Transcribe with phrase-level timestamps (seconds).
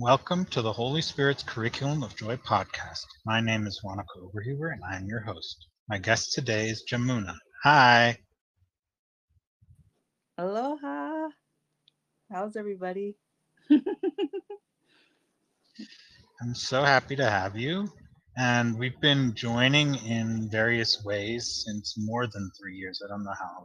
[0.00, 3.04] Welcome to the Holy Spirit's Curriculum of Joy podcast.
[3.26, 5.66] My name is Wanaka Overhuber and I'm your host.
[5.88, 7.34] My guest today is Jamuna.
[7.64, 8.16] Hi.
[10.38, 11.30] Aloha.
[12.30, 13.16] How's everybody?
[13.70, 13.82] I'm
[16.54, 17.88] so happy to have you.
[18.36, 23.02] And we've been joining in various ways since more than three years.
[23.04, 23.64] I don't know how long,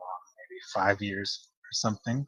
[0.50, 2.26] maybe five years or something.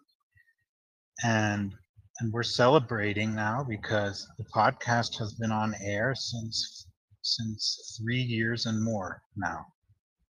[1.24, 1.74] And
[2.20, 6.88] and we're celebrating now because the podcast has been on air since
[7.22, 9.66] since three years and more now.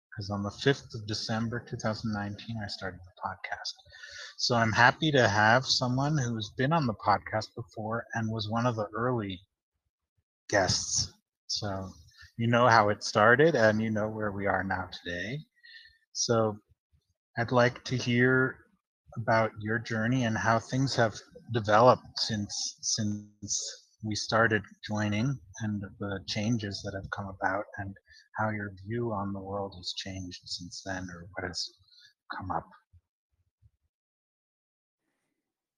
[0.09, 3.73] Because on the 5th of december 2019 i started the podcast.
[4.38, 8.66] So i'm happy to have someone who's been on the podcast before and was one
[8.66, 9.39] of the early
[10.49, 11.13] guests.
[11.47, 11.91] So
[12.38, 15.39] you know how it started and you know where we are now today.
[16.13, 16.57] So
[17.38, 18.57] i'd like to hear
[19.17, 21.16] about your journey and how things have
[21.53, 23.48] developed since since
[24.03, 27.95] we started joining and the changes that have come about and
[28.38, 31.69] how your view on the world has changed since then or what has
[32.38, 32.67] come up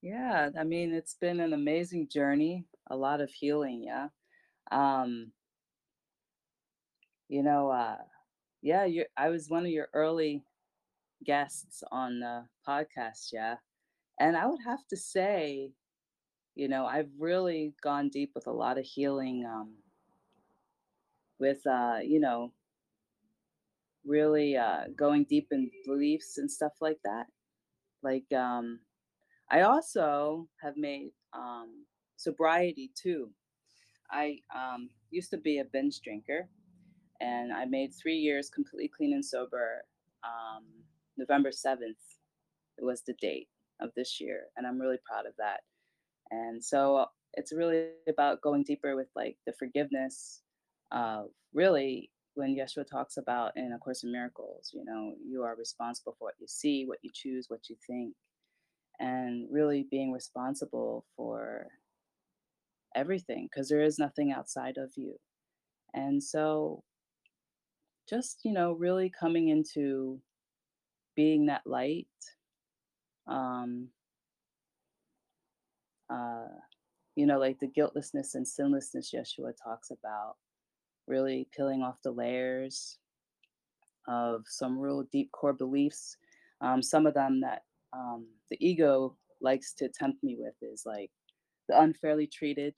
[0.01, 4.09] Yeah, I mean, it's been an amazing journey, a lot of healing, yeah.
[4.71, 5.31] Um,
[7.29, 7.97] you know, uh,
[8.61, 10.43] yeah, you I was one of your early
[11.25, 13.57] guests on the podcast, yeah.
[14.21, 15.71] And I would have to say,
[16.53, 19.73] you know, I've really gone deep with a lot of healing, um,
[21.39, 22.53] with, uh, you know,
[24.05, 27.25] really uh, going deep in beliefs and stuff like that.
[28.03, 28.81] Like, um,
[29.49, 31.83] I also have made um,
[32.15, 33.31] sobriety too.
[34.11, 36.47] I um, used to be a binge drinker,
[37.21, 39.83] and I made three years completely clean and sober.
[40.23, 40.65] Um,
[41.17, 41.95] November 7th
[42.77, 43.47] it was the date
[43.81, 45.61] of this year, and I'm really proud of that.
[46.31, 50.41] And so it's really about going deeper with like the forgiveness
[50.91, 55.55] of really when Yeshua talks about in A Course in Miracles, you know, you are
[55.55, 58.13] responsible for what you see, what you choose, what you think,
[58.99, 61.67] and really being responsible for
[62.95, 65.15] everything because there is nothing outside of you.
[65.93, 66.83] And so
[68.07, 70.19] just, you know, really coming into
[71.15, 72.07] being that light,
[73.31, 73.87] um,
[76.09, 76.47] uh,
[77.15, 80.35] you know, like the guiltlessness and sinlessness Yeshua talks about,
[81.07, 82.97] really peeling off the layers
[84.07, 86.17] of some real deep core beliefs.
[86.61, 91.09] Um, some of them that um, the ego likes to tempt me with is like
[91.69, 92.75] the unfairly treated,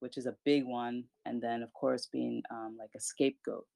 [0.00, 3.66] which is a big one, and then of course being um, like a scapegoat,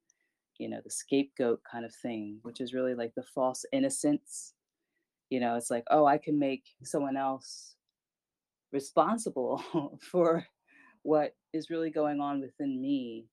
[0.59, 4.55] you know, the scapegoat kind of thing, which is really like the false innocence.
[5.31, 7.77] You know, it's like, oh, I can make someone else
[8.73, 9.63] responsible
[10.01, 10.47] for
[11.03, 13.27] what is really going on within me.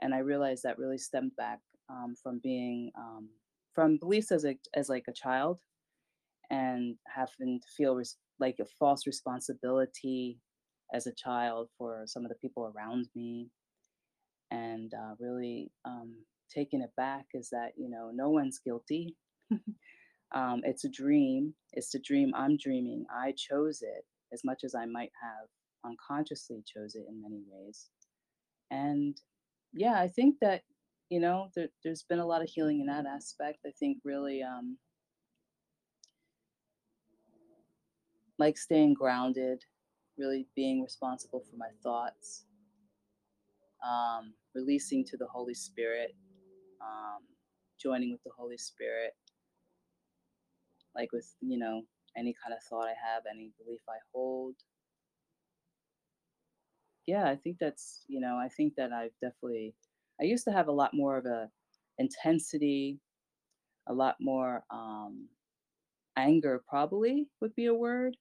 [0.00, 3.28] And I realized that really stemmed back um, from being um,
[3.74, 5.60] from beliefs as a as like a child
[6.50, 10.38] and having to feel res- like a false responsibility
[10.94, 13.48] as a child for some of the people around me
[14.50, 16.14] and uh, really um,
[16.52, 19.16] taking it back is that you know no one's guilty
[20.34, 24.74] um, it's a dream it's the dream i'm dreaming i chose it as much as
[24.74, 25.48] i might have
[25.84, 27.88] unconsciously chose it in many ways.
[28.70, 29.16] And
[29.72, 30.62] yeah i think that
[31.10, 34.42] you know there, there's been a lot of healing in that aspect i think really
[34.42, 34.78] um,
[38.42, 39.62] like staying grounded,
[40.18, 42.44] really being responsible for my thoughts,
[43.86, 46.14] um, releasing to the Holy Spirit,
[46.80, 47.22] um,
[47.80, 49.12] joining with the Holy Spirit,
[50.94, 51.82] like with, you know,
[52.16, 54.54] any kind of thought I have, any belief I hold.
[57.06, 59.74] Yeah, I think that's, you know, I think that I've definitely,
[60.20, 61.48] I used to have a lot more of a
[61.98, 63.00] intensity,
[63.88, 65.28] a lot more um,
[66.16, 68.16] anger, probably would be a word.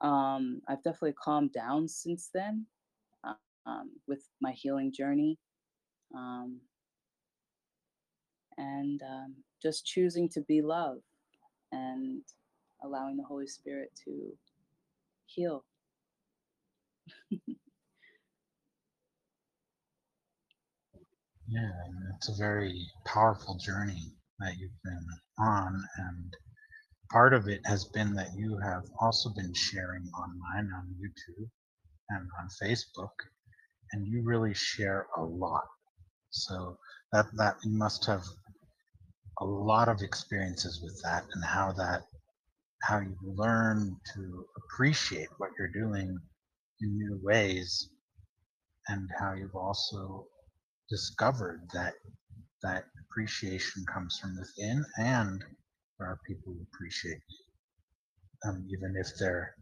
[0.00, 2.66] Um, I've definitely calmed down since then
[3.24, 3.34] uh,
[3.66, 5.38] um, with my healing journey.
[6.14, 6.60] Um,
[8.56, 10.98] and um, just choosing to be love
[11.72, 12.22] and
[12.82, 14.32] allowing the Holy Spirit to
[15.26, 15.64] heal.
[21.48, 21.70] yeah
[22.16, 25.06] it's a very powerful journey that you've been
[25.38, 26.34] on and
[27.10, 31.48] part of it has been that you have also been sharing online on YouTube
[32.10, 33.12] and on Facebook,
[33.92, 35.64] and you really share a lot.
[36.30, 36.78] So
[37.12, 38.24] that that you must have
[39.40, 42.02] a lot of experiences with that and how that
[42.82, 46.18] how you learn to appreciate what you're doing
[46.80, 47.88] in new ways
[48.88, 50.26] and how you've also
[50.88, 51.94] discovered that
[52.62, 55.44] that appreciation comes from within and
[55.98, 58.48] there are people who appreciate you.
[58.48, 59.54] Um, even if they're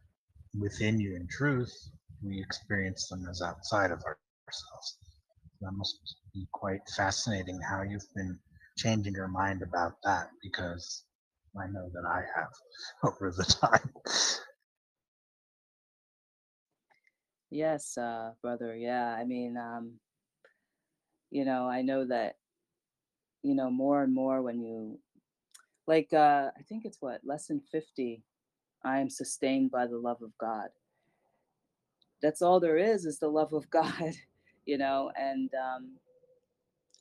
[0.58, 1.73] within you in truth
[2.23, 4.99] we experience them as outside of ourselves.
[5.61, 5.99] That must
[6.34, 8.38] be quite fascinating how you've been
[8.76, 11.05] changing your mind about that because
[11.61, 12.50] I know that I have
[13.14, 13.93] over the time.
[17.50, 18.76] Yes, uh, brother.
[18.76, 19.94] Yeah, I mean, um,
[21.31, 22.37] you know, I know that,
[23.43, 24.99] you know, more and more when you
[25.88, 28.23] like uh I think it's what, lesson 50,
[28.84, 30.69] I am sustained by the love of God.
[32.23, 34.14] That's all there is is the love of God,
[34.67, 35.96] you know, and um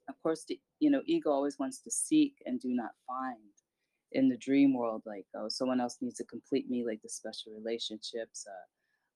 [0.09, 3.37] of course the you know, ego always wants to seek and do not find
[4.11, 7.51] in the dream world like oh someone else needs to complete me like the special
[7.53, 8.65] relationships uh,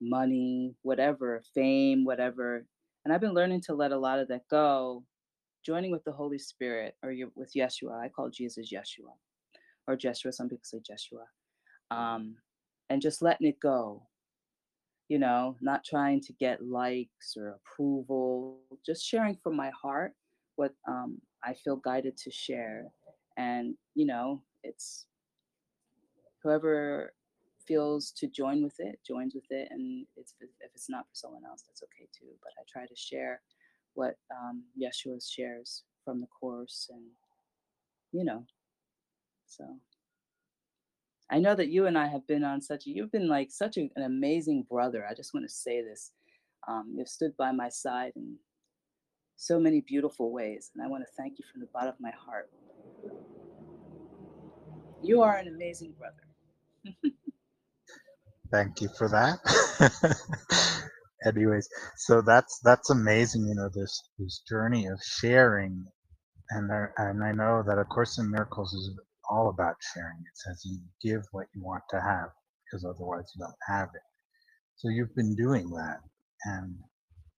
[0.01, 2.65] money whatever fame whatever.
[3.06, 5.03] And i've been learning to let a lot of that go
[5.65, 8.01] joining with the holy spirit or you, with yeshua.
[8.01, 9.13] I call jesus yeshua
[9.88, 10.31] or jeshua.
[10.31, 11.25] Some people say jeshua.
[11.91, 12.35] Um,
[12.89, 14.03] and just letting it go
[15.07, 20.13] you know not trying to get likes or approval just sharing from my heart
[20.56, 22.86] what um, i feel guided to share.
[23.38, 25.06] And you know it's
[26.44, 27.13] whoever
[27.65, 29.68] feels to join with it joins with it.
[29.71, 32.31] And it's if it's not for someone else that's okay too.
[32.41, 33.41] But i try to share
[33.94, 37.03] what um, yeshua shares from the course and
[38.12, 38.45] you know
[39.45, 39.65] so.
[41.31, 43.89] I know that you and i have been on such you've been like such a,
[43.95, 45.06] an amazing brother.
[45.09, 46.12] I just want to say this
[46.68, 48.35] um, you've stood by my side in
[49.39, 52.13] so many beautiful ways and i want to thank you from the bottom of my
[52.25, 52.50] heart
[55.03, 56.15] you are an amazing brother.
[58.51, 59.39] Thank you for that.
[61.27, 63.47] Anyways, so that's that's amazing.
[63.47, 65.85] You know this this journey of sharing,
[66.51, 68.92] and there, and I know that A Course in Miracles is
[69.30, 70.18] all about sharing.
[70.19, 72.30] It says you give what you want to have,
[72.65, 74.01] because otherwise you don't have it.
[74.77, 76.00] So you've been doing that,
[76.45, 76.75] and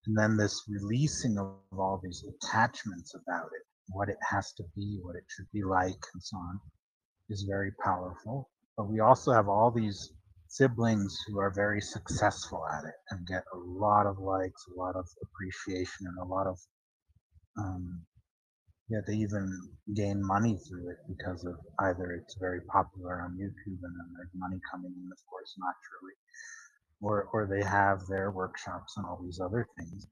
[0.06, 5.00] and then this releasing of all these attachments about it, what it has to be,
[5.01, 6.59] what it should be like, and so on
[7.30, 8.50] is very powerful.
[8.77, 10.12] But we also have all these
[10.48, 14.95] siblings who are very successful at it and get a lot of likes, a lot
[14.95, 16.57] of appreciation, and a lot of
[17.57, 18.01] um,
[18.92, 19.47] yeah, they even
[19.95, 24.36] gain money through it because of either it's very popular on YouTube and then there's
[24.36, 26.15] money coming in, of course, naturally,
[27.01, 30.07] or or they have their workshops and all these other things.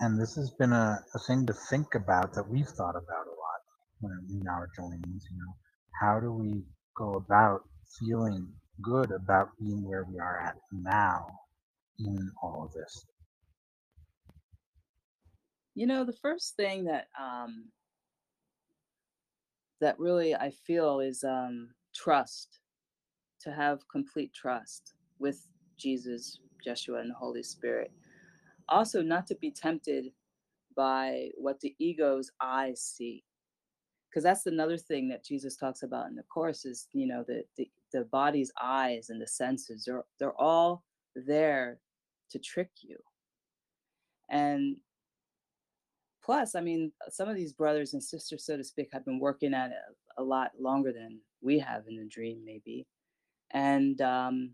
[0.00, 3.36] And this has been a, a thing to think about that we've thought about a
[3.36, 3.60] lot
[4.00, 5.54] when in our joinings, you know
[6.00, 6.62] how do we
[6.96, 7.62] go about
[7.98, 8.48] feeling
[8.82, 11.26] good about being where we are at now
[11.98, 13.06] in all of this?
[15.74, 17.66] You know, the first thing that um,
[19.80, 22.58] that really I feel is um, trust.
[23.42, 25.48] To have complete trust with
[25.82, 27.90] Jesus, Jeshua, and the Holy Spirit.
[28.68, 30.06] Also, not to be tempted
[30.76, 33.24] by what the ego's eyes see.
[34.08, 37.44] Because that's another thing that Jesus talks about in the course is you know the,
[37.56, 40.84] the the body's eyes and the senses they're they're all
[41.16, 41.78] there
[42.30, 42.96] to trick you.
[44.30, 44.76] And
[46.22, 49.52] plus i mean some of these brothers and sisters so to speak have been working
[49.52, 49.76] at it
[50.18, 52.86] a lot longer than we have in the dream maybe.
[53.52, 54.50] And um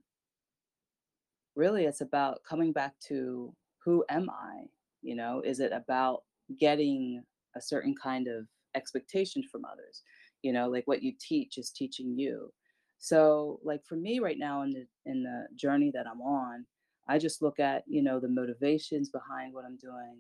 [1.59, 4.65] really it's about coming back to who am i?
[5.03, 6.23] You know is it about
[6.59, 7.23] getting
[7.57, 10.03] a certain kind of expectation from others?
[10.43, 12.53] You know like what you teach is teaching you.
[12.99, 16.67] So like for me right now in the in the journey that i'm on
[17.09, 20.19] i just look at you know the motivations behind what i'm doing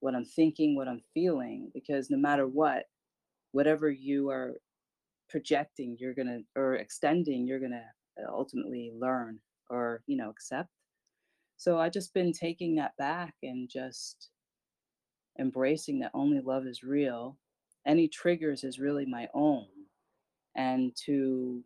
[0.00, 2.84] what i'm thinking what i'm feeling because no matter what
[3.52, 4.54] whatever you are
[5.28, 7.84] projecting you're gonna or extending you're gonna
[8.20, 10.68] uh, ultimately learn or you know accept
[11.60, 14.30] so i just been taking that back and just
[15.38, 17.36] embracing that only love is real.
[17.86, 19.66] Any triggers is really my own.
[20.56, 21.62] And to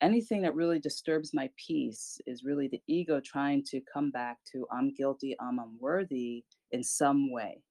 [0.00, 4.66] anything that really disturbs my peace is really the ego trying to come back to
[4.70, 7.62] i'm guilty i'm unworthy in some way.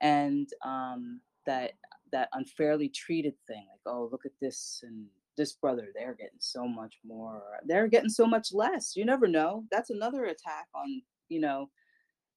[0.00, 1.72] And um, that
[2.12, 5.06] that unfairly treated thing like oh look at this and
[5.38, 9.64] this brother they're getting so much more they're getting so much less you never know
[9.70, 11.70] that's another attack on you know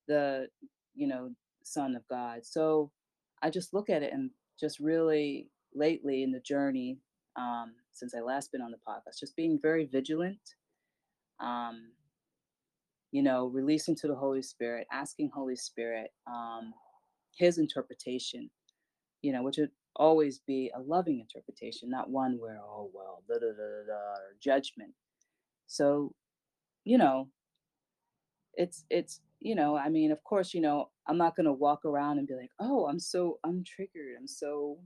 [0.07, 0.47] the
[0.95, 1.29] you know
[1.63, 2.89] son of god so
[3.41, 4.29] I just look at it and
[4.59, 6.99] just really lately in the journey,
[7.35, 10.39] um, since I last been on the podcast, just being very vigilant,
[11.39, 11.91] um,
[13.11, 16.73] you know, releasing to the Holy Spirit, asking Holy Spirit um,
[17.35, 18.49] His interpretation,
[19.21, 19.57] you know, which
[19.95, 24.35] always be a loving interpretation, not one where, oh, well, da da da da, or
[24.41, 24.91] judgment.
[25.67, 26.13] So,
[26.83, 27.29] you know,
[28.53, 31.85] it's, it's, you know, I mean, of course, you know, I'm not going to walk
[31.85, 34.15] around and be like, oh, I'm so untriggered.
[34.19, 34.77] I'm so,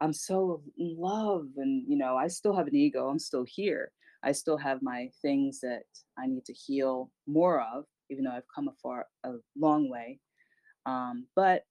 [0.00, 1.46] I'm so in love.
[1.56, 3.08] And, you know, I still have an ego.
[3.08, 3.92] I'm still here.
[4.22, 5.82] I still have my things that
[6.18, 10.20] I need to heal more of, even though I've come a far, a long way.
[10.86, 11.62] Um, but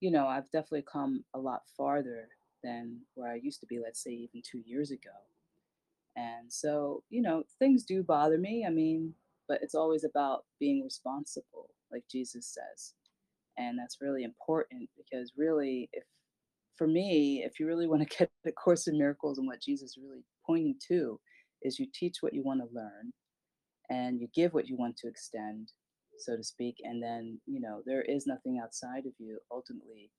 [0.00, 2.28] you know, I've definitely come a lot farther
[2.62, 5.10] than where I used to be, let's say even two years ago.
[6.16, 8.64] And so, you know, things do bother me.
[8.66, 9.14] I mean,
[9.48, 12.94] but it's always about being responsible, like Jesus says.
[13.56, 16.04] And that's really important because really, if
[16.76, 19.90] for me, if you really want to get the Course in Miracles and what Jesus
[19.90, 21.20] is really pointing to,
[21.62, 23.12] is you teach what you want to learn
[23.90, 25.72] and you give what you want to extend
[26.18, 26.76] so to speak.
[26.84, 29.38] And then, you know, there is nothing outside of you.
[29.50, 30.10] Ultimately,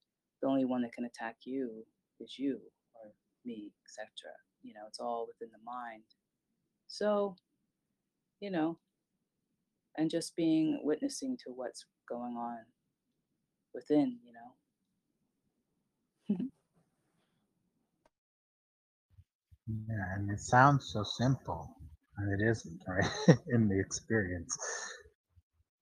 [0.41, 1.85] the only one that can attack you
[2.19, 2.59] is you
[2.95, 3.11] or
[3.45, 4.07] me, etc.
[4.63, 6.03] You know, it's all within the mind.
[6.87, 7.35] So,
[8.39, 8.77] you know,
[9.97, 12.57] and just being witnessing to what's going on
[13.73, 14.69] within, you know.
[19.67, 21.75] yeah, and it sounds so simple,
[22.17, 23.37] and it isn't, right?
[23.49, 24.57] In the experience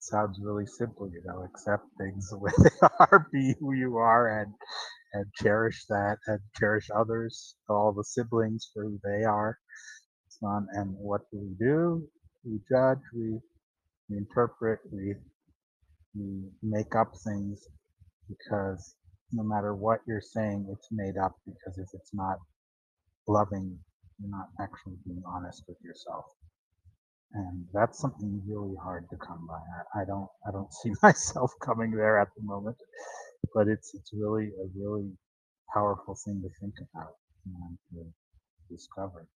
[0.07, 4.41] sounds really simple, you know, accept things the way they are, be who you are,
[4.41, 4.53] and
[5.13, 9.57] and cherish that, and cherish others, all the siblings for who they are.
[10.27, 12.07] It's not, and what do we do?
[12.45, 13.39] We judge, we,
[14.09, 15.15] we interpret, we
[16.15, 17.61] we make up things
[18.29, 18.95] because
[19.33, 22.37] no matter what you're saying, it's made up because if it's not
[23.27, 23.77] loving,
[24.19, 26.25] you're not actually being honest with yourself
[27.33, 29.55] and that's something really hard to come by.
[29.99, 32.77] I, I don't I don't see myself coming there at the moment,
[33.53, 35.11] but it's it's really a really
[35.73, 37.13] powerful thing to think about
[37.45, 38.05] and to
[38.75, 39.27] discover.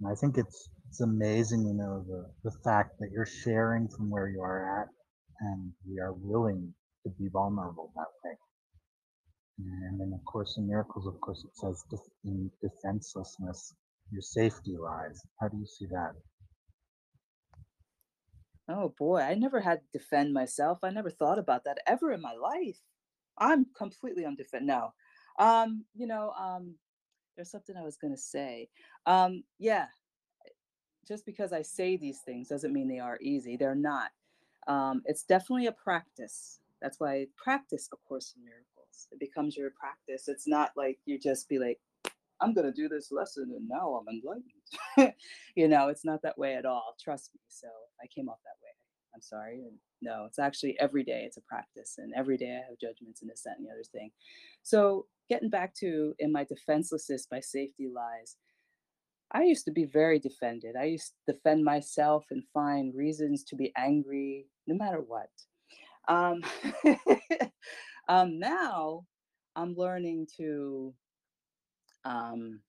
[0.00, 4.10] And I think it's it's amazing, you know, the the fact that you're sharing from
[4.10, 4.88] where you are at,
[5.40, 8.36] and we are willing to be vulnerable that way.
[9.58, 11.84] And then, of course, in miracles, of course, it says
[12.24, 13.74] in defenselessness,
[14.12, 15.22] your safety lies.
[15.40, 16.12] How do you see that?
[18.68, 20.80] Oh boy, I never had to defend myself.
[20.82, 22.80] I never thought about that ever in my life.
[23.38, 24.68] I'm completely undefended.
[24.68, 24.92] No.
[25.38, 26.74] Um, you know, um,
[27.36, 28.68] there's something I was gonna say.
[29.06, 29.86] Um, yeah,
[31.06, 33.56] just because I say these things doesn't mean they are easy.
[33.56, 34.10] They're not.
[34.66, 36.60] Um, it's definitely a practice.
[36.82, 39.08] That's why practice A Course in Miracles.
[39.12, 40.28] It becomes your practice.
[40.28, 41.78] It's not like you just be like,
[42.40, 44.55] I'm to do this lesson and now I'm enlightened.
[45.54, 46.94] you know, it's not that way at all.
[47.02, 47.40] Trust me.
[47.48, 47.68] So
[48.02, 48.70] I came off that way.
[49.14, 49.62] I'm sorry.
[49.62, 53.22] And no, it's actually every day it's a practice and every day I have judgments
[53.22, 54.10] and this, that, and the other thing.
[54.62, 58.36] So getting back to in my defenselessness my safety lies,
[59.32, 60.76] I used to be very defended.
[60.76, 65.30] I used to defend myself and find reasons to be angry no matter what.
[66.08, 66.42] Um,
[68.08, 69.04] um, now
[69.56, 70.94] I'm learning to
[72.04, 72.60] um,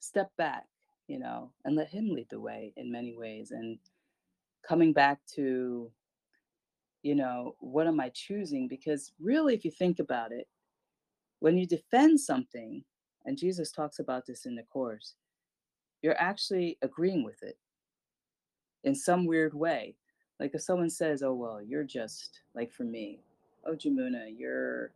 [0.00, 0.64] step back,
[1.08, 3.50] you know, and let him lead the way in many ways.
[3.50, 3.78] And
[4.66, 5.90] coming back to,
[7.02, 8.68] you know, what am I choosing?
[8.68, 10.48] Because really, if you think about it,
[11.40, 12.82] when you defend something,
[13.24, 15.14] and Jesus talks about this in the Course,
[16.02, 17.58] you're actually agreeing with it
[18.84, 19.96] in some weird way.
[20.38, 23.20] Like if someone says, oh, well, you're just like for me,
[23.66, 24.86] oh, Jamuna, you're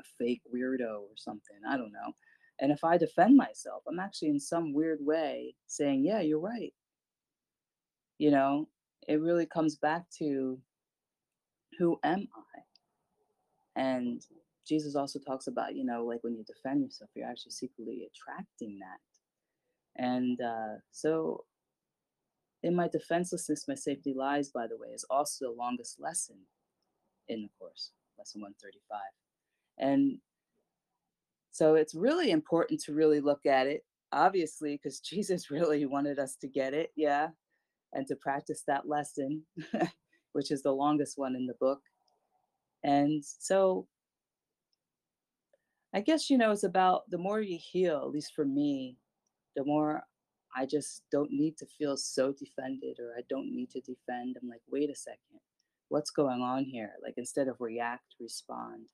[0.00, 1.56] a fake weirdo or something.
[1.68, 2.12] I don't know.
[2.58, 6.72] And if I defend myself, I'm actually in some weird way saying, yeah, you're right.
[8.18, 8.68] You know,
[9.06, 10.58] it really comes back to
[11.78, 13.80] who am I?
[13.80, 14.22] And
[14.66, 18.78] Jesus also talks about, you know, like when you defend yourself, you're actually secretly attracting
[18.80, 20.02] that.
[20.02, 21.44] And uh, so,
[22.62, 26.36] in my defenselessness, my safety lies, by the way, is also the longest lesson
[27.28, 29.00] in the course, lesson 135.
[29.78, 30.18] And
[31.56, 33.82] so it's really important to really look at it,
[34.12, 37.28] obviously, because Jesus really wanted us to get it, yeah,
[37.94, 39.42] and to practice that lesson,
[40.32, 41.80] which is the longest one in the book.
[42.84, 43.86] And so
[45.94, 48.98] I guess, you know, it's about the more you heal, at least for me,
[49.56, 50.02] the more
[50.54, 54.36] I just don't need to feel so defended or I don't need to defend.
[54.36, 55.40] I'm like, wait a second,
[55.88, 56.92] what's going on here?
[57.02, 58.88] Like, instead of react, respond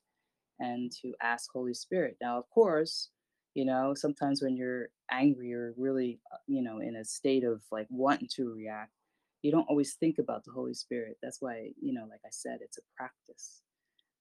[0.58, 2.16] and to ask Holy Spirit.
[2.20, 3.10] Now, of course,
[3.54, 7.62] you know, sometimes when you're angry or really, uh, you know, in a state of
[7.70, 8.92] like wanting to react,
[9.42, 11.18] you don't always think about the Holy Spirit.
[11.22, 13.62] That's why, you know, like I said, it's a practice.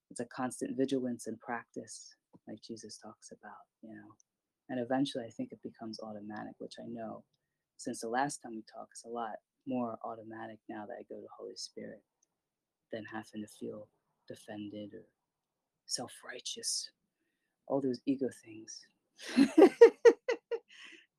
[0.09, 2.15] It's a constant vigilance and practice,
[2.47, 4.11] like Jesus talks about, you know.
[4.69, 7.23] And eventually I think it becomes automatic, which I know
[7.77, 11.19] since the last time we talked, it's a lot more automatic now that I go
[11.19, 12.01] to Holy Spirit
[12.91, 13.87] than having to feel
[14.27, 15.05] defended or
[15.91, 16.89] self righteous,
[17.67, 18.79] all those ego things.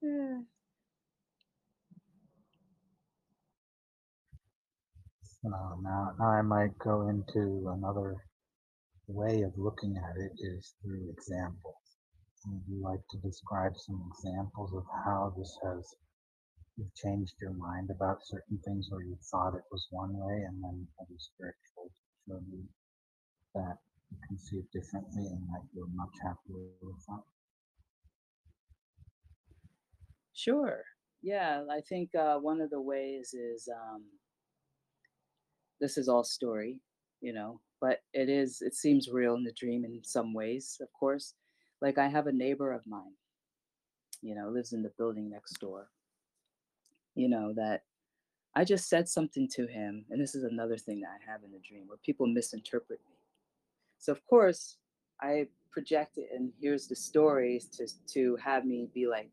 [0.03, 0.39] yeah.
[5.47, 8.17] Oh, so now, now I might go into another
[9.09, 11.75] way of looking at it is through examples.
[12.47, 15.87] Would you like to describe some examples of how this has
[16.79, 20.63] you've changed your mind about certain things where you thought it was one way and
[20.65, 22.65] then Holy Spirit showed you
[23.55, 23.79] that
[24.53, 27.23] it differently and that you're much happier with that?
[30.33, 30.83] Sure.
[31.23, 34.03] Yeah, I think uh, one of the ways is um,
[35.81, 36.81] this is all story,
[37.21, 40.89] you know, but it is, it seems real in the dream in some ways, of
[40.93, 41.35] course.
[41.81, 43.15] Like I have a neighbor of mine,
[44.21, 45.89] you know, lives in the building next door,
[47.15, 47.83] you know, that
[48.55, 50.05] I just said something to him.
[50.11, 53.12] And this is another thing that I have in the dream where people misinterpret me.
[54.03, 54.79] So, of course,
[55.21, 59.31] I project it, and here's the stories to, to have me be like,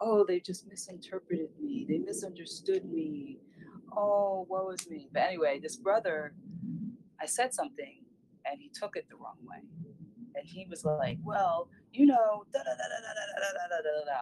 [0.00, 1.84] oh, they just misinterpreted me.
[1.88, 3.40] They misunderstood me.
[3.90, 5.08] Oh, woe is me?
[5.12, 6.32] But anyway, this brother,
[7.20, 8.04] I said something
[8.48, 9.64] and he took it the wrong way.
[10.36, 13.82] And he was like, well, you know, da da da da da da da da
[13.82, 14.20] da da.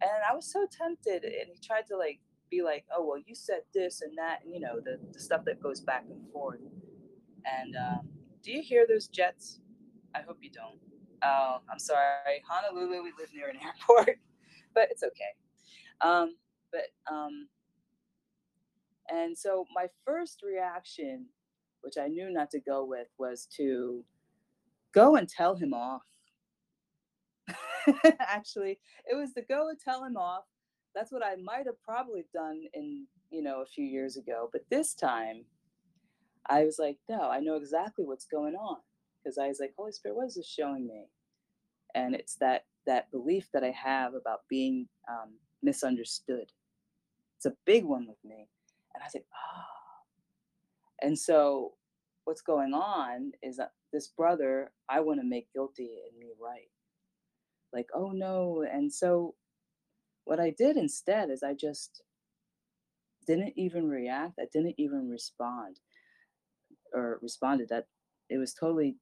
[0.00, 1.24] And I was so tempted.
[1.24, 2.20] And he tried to like
[2.50, 5.44] be like, oh, well, you said this and that, and you know, the, the stuff
[5.44, 6.60] that goes back and forth.
[7.44, 8.08] And um,
[8.44, 9.60] do you hear those jets?
[10.14, 10.78] I hope you don't.
[11.24, 12.42] Oh, I'm sorry.
[12.48, 14.18] Honolulu, we live near an airport
[14.74, 15.32] but it's okay.
[16.00, 16.36] Um,
[16.72, 17.48] but um,
[19.10, 21.26] and so my first reaction,
[21.82, 24.04] which I knew not to go with, was to
[24.92, 26.02] go and tell him off.
[28.20, 30.44] Actually, it was to go and tell him off.
[30.94, 34.62] That's what I might have probably done in you know a few years ago, but
[34.70, 35.44] this time
[36.48, 38.76] I was like, no, I know exactly what's going on
[39.22, 41.06] because I was like, Holy Spirit, what is this showing me?
[41.94, 46.50] And it's that that belief that I have about being um, misunderstood.
[47.36, 48.46] It's a big one with me.
[48.94, 49.38] And I said, ah.
[49.38, 51.06] Oh.
[51.06, 51.72] And so
[52.24, 56.70] what's going on is that this brother, I want to make guilty and me right.
[57.72, 58.64] Like, oh no.
[58.70, 59.34] And so
[60.24, 62.02] what I did instead is I just
[63.26, 64.38] didn't even react.
[64.38, 65.78] I didn't even respond
[66.94, 67.86] or responded that
[68.30, 68.96] it was totally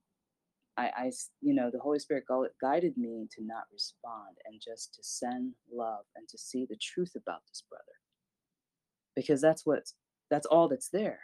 [0.76, 2.24] I, I, you know, the Holy Spirit
[2.61, 7.12] guided me to not respond and just to send love and to see the truth
[7.14, 7.85] about this brother.
[9.14, 9.83] Because that's what,
[10.31, 11.20] that's all that's there.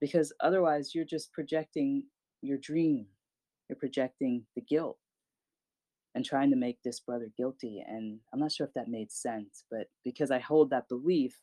[0.00, 2.04] Because otherwise, you're just projecting
[2.42, 3.06] your dream,
[3.68, 4.98] you're projecting the guilt
[6.14, 7.82] and trying to make this brother guilty.
[7.86, 11.34] And I'm not sure if that made sense, but because I hold that belief,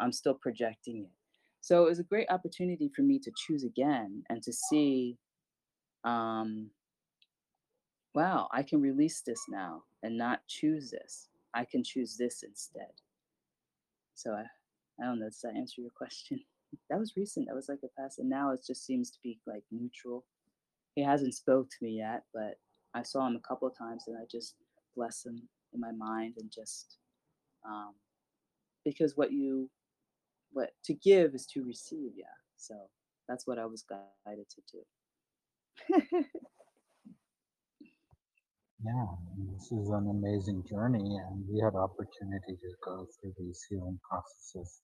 [0.00, 1.15] I'm still projecting it.
[1.66, 5.18] So it was a great opportunity for me to choose again and to see
[6.04, 6.70] um,
[8.14, 11.28] wow, I can release this now and not choose this.
[11.54, 12.92] I can choose this instead.
[14.14, 14.44] So I,
[15.02, 16.40] I don't know, does that answer your question?
[16.90, 17.46] That was recent.
[17.46, 20.24] That was like a past, and now it just seems to be like neutral.
[20.94, 22.58] He hasn't spoke to me yet, but
[22.92, 24.56] I saw him a couple of times, and I just
[24.94, 25.40] bless him
[25.72, 26.96] in my mind and just
[27.64, 27.94] um,
[28.84, 29.70] because what you
[30.56, 32.24] what to give is to receive, yeah.
[32.56, 32.74] So
[33.28, 34.82] that's what I was guided to do
[38.84, 39.06] yeah,
[39.52, 44.80] this is an amazing journey, and we had opportunity to go through these healing processes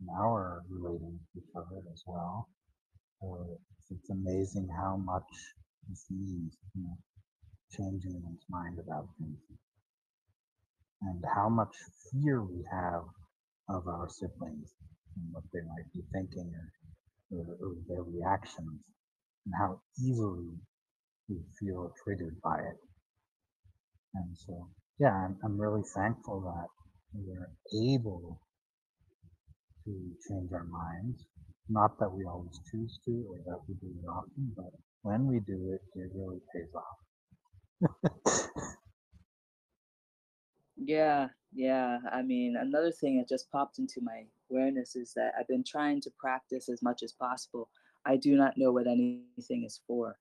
[0.00, 2.48] in our relating to each other as well.
[3.20, 3.58] so
[3.90, 5.30] it's amazing how much
[5.88, 6.98] this means, you know,
[7.72, 9.38] changing one's mind about things,
[11.02, 11.74] and how much
[12.12, 13.04] fear we have
[13.68, 14.74] of our siblings
[15.16, 16.52] and what they might be thinking
[17.32, 18.80] or, or, or their reactions
[19.46, 20.50] and how easily
[21.28, 22.78] we feel triggered by it.
[24.14, 26.68] And so, yeah, I'm, I'm really thankful that
[27.12, 27.50] we're
[27.94, 28.40] able
[29.84, 29.92] to
[30.28, 31.24] change our minds.
[31.68, 35.40] Not that we always choose to or that we do it often, but when we
[35.40, 38.48] do it, it really pays off.
[40.76, 41.98] yeah, yeah.
[42.12, 46.00] I mean, another thing that just popped into my awareness is that I've been trying
[46.02, 47.68] to practice as much as possible.
[48.04, 50.18] I do not know what anything is for.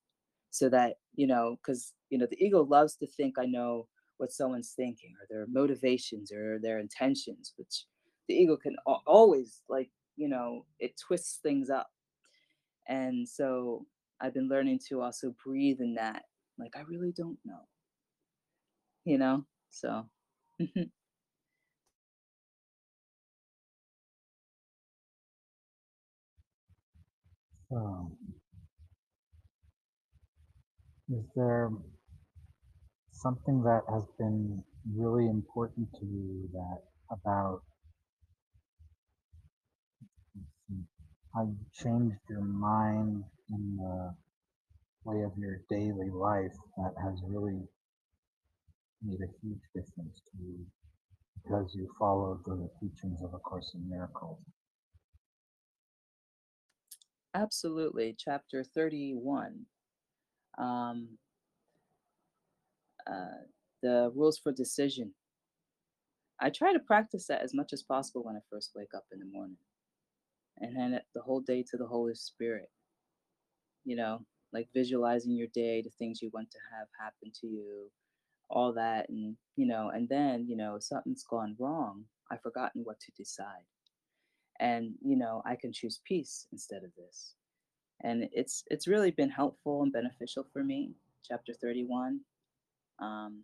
[0.51, 4.31] So that, you know, because, you know, the ego loves to think I know what
[4.31, 7.85] someone's thinking or their motivations or their intentions, which
[8.27, 11.89] the ego can al- always like you know it twists things up.
[12.87, 13.85] And so
[14.21, 16.23] i've been learning to also breathe in that
[16.57, 17.67] like i really don't know
[19.05, 19.45] you know?
[19.69, 20.05] So
[20.61, 20.89] mhm.
[27.75, 28.09] So,
[31.09, 31.69] is there
[33.11, 34.63] something that has been
[34.95, 37.63] really important to you that about
[41.33, 44.15] how you changed your mind in the
[45.03, 47.59] way of your daily life that has really
[49.03, 50.65] made a huge difference to you
[51.43, 54.39] because you followed the teachings of A Course in Miracles?
[57.35, 59.65] Absolutely chapter 31
[60.57, 61.09] um
[63.07, 63.43] uh
[63.83, 65.13] the rules for decision
[66.41, 69.19] i try to practice that as much as possible when i first wake up in
[69.19, 69.57] the morning
[70.59, 72.69] and hand the whole day to the holy spirit
[73.85, 74.21] you know,
[74.51, 77.91] like visualizing your day, the things you want to have happen to you,
[78.49, 79.09] all that.
[79.09, 83.65] And, you know, and then, you know, something's gone wrong, I've forgotten what to decide.
[84.59, 87.33] And, you know, I can choose peace instead of this.
[88.03, 90.91] And it's it's really been helpful and beneficial for me.
[91.27, 92.19] Chapter 31.
[93.01, 93.43] Um,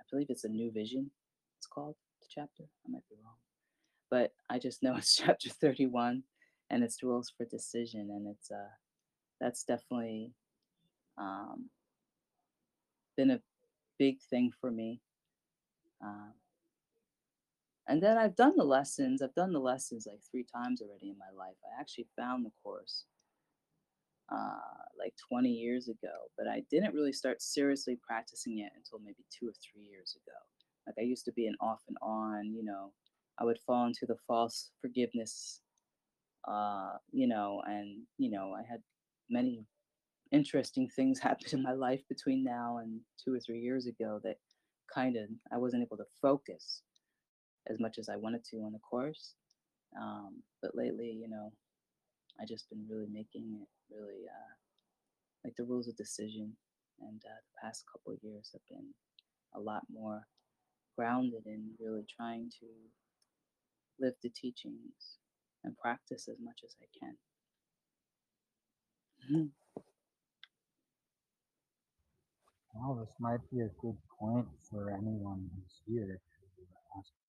[0.00, 1.10] I believe it's a new vision,
[1.58, 2.64] it's called the chapter.
[2.64, 3.36] I might be wrong.
[4.10, 6.22] But I just know it's chapter 31
[6.70, 8.10] and it's rules for decision.
[8.10, 8.70] And it's uh
[9.40, 10.32] that's definitely
[11.18, 11.68] um,
[13.16, 13.40] been a
[13.98, 15.00] big thing for me.
[16.02, 16.32] Um,
[17.88, 19.22] and then I've done the lessons.
[19.22, 21.56] I've done the lessons like three times already in my life.
[21.64, 23.06] I actually found the course
[24.32, 29.24] uh, like 20 years ago, but I didn't really start seriously practicing it until maybe
[29.30, 30.36] two or three years ago.
[30.86, 32.92] Like I used to be an off and on, you know,
[33.38, 35.60] I would fall into the false forgiveness,
[36.46, 38.80] uh, you know, and, you know, I had
[39.28, 39.64] many
[40.30, 44.36] interesting things happen in my life between now and two or three years ago that
[44.92, 46.82] kind of I wasn't able to focus
[47.68, 49.34] as much as I wanted to on the course.
[50.00, 51.52] Um, but lately, you know,
[52.40, 54.54] I just been really making it really uh,
[55.44, 56.56] like the rules of decision,
[57.00, 58.94] and uh, the past couple years have been
[59.54, 60.26] a lot more
[60.96, 62.66] grounded in really trying to
[63.98, 65.18] live the teachings
[65.64, 67.16] and practice as much as I can.
[69.30, 69.52] Mhm.
[72.74, 76.20] Well, this might be a good point for anyone who's here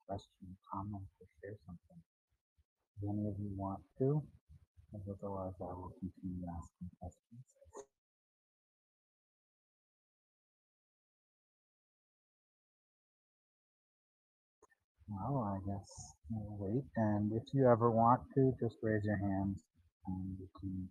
[0.07, 2.01] question, comment, or share something.
[2.97, 4.23] If any of you want to?
[4.95, 7.45] Otherwise, I will continue asking questions.
[15.09, 15.89] Well, I guess
[16.31, 16.85] we'll wait.
[16.97, 19.61] And if you ever want to, just raise your hands
[20.07, 20.89] and you can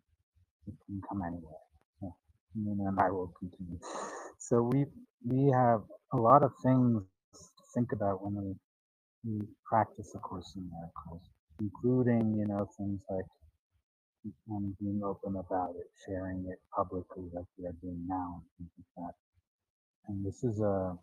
[0.66, 1.64] you can come anywhere.
[2.00, 2.14] So,
[2.56, 3.78] and I will continue.
[4.38, 4.86] So we
[5.26, 7.02] we have a lot of things
[7.58, 8.71] to think about when we,
[9.24, 11.22] we practice A Course in Miracles,
[11.60, 13.26] including you know things like
[14.50, 18.86] um, being open about it, sharing it publicly like we are doing now, and things
[18.98, 19.14] like that.
[20.08, 20.96] And this is a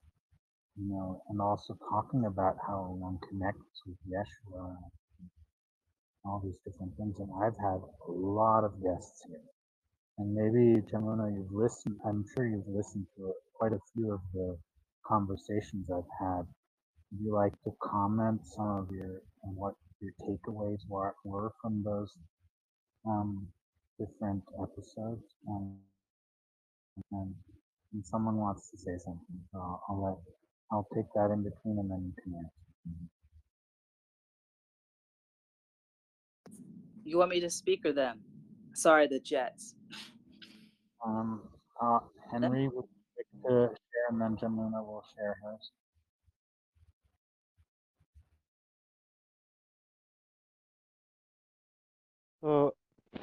[0.78, 4.76] you know, and also talking about how one connects with Yeshua,
[6.26, 7.18] all these different things.
[7.20, 9.42] And I've had a lot of guests here.
[10.20, 14.58] And maybe, Jamuna, you've listened, I'm sure you've listened to quite a few of the
[15.08, 16.44] conversations I've had.
[17.12, 21.84] Would you like to comment some of your, and what your takeaways were, were from
[21.84, 22.16] those
[23.08, 23.48] um,
[24.00, 25.24] different episodes?
[25.48, 25.78] Um,
[27.12, 27.34] and,
[27.94, 30.18] and someone wants to say something, so I'll, I'll let,
[30.72, 32.52] I'll take that in between and then you can answer.
[37.04, 38.20] You want me to speak or them?
[38.76, 39.74] Sorry, the Jets.
[41.04, 41.42] Um,
[41.82, 42.00] uh,
[42.32, 42.86] Henry would
[43.18, 45.72] like to share, and then Jamuna will share hers.
[52.42, 52.74] So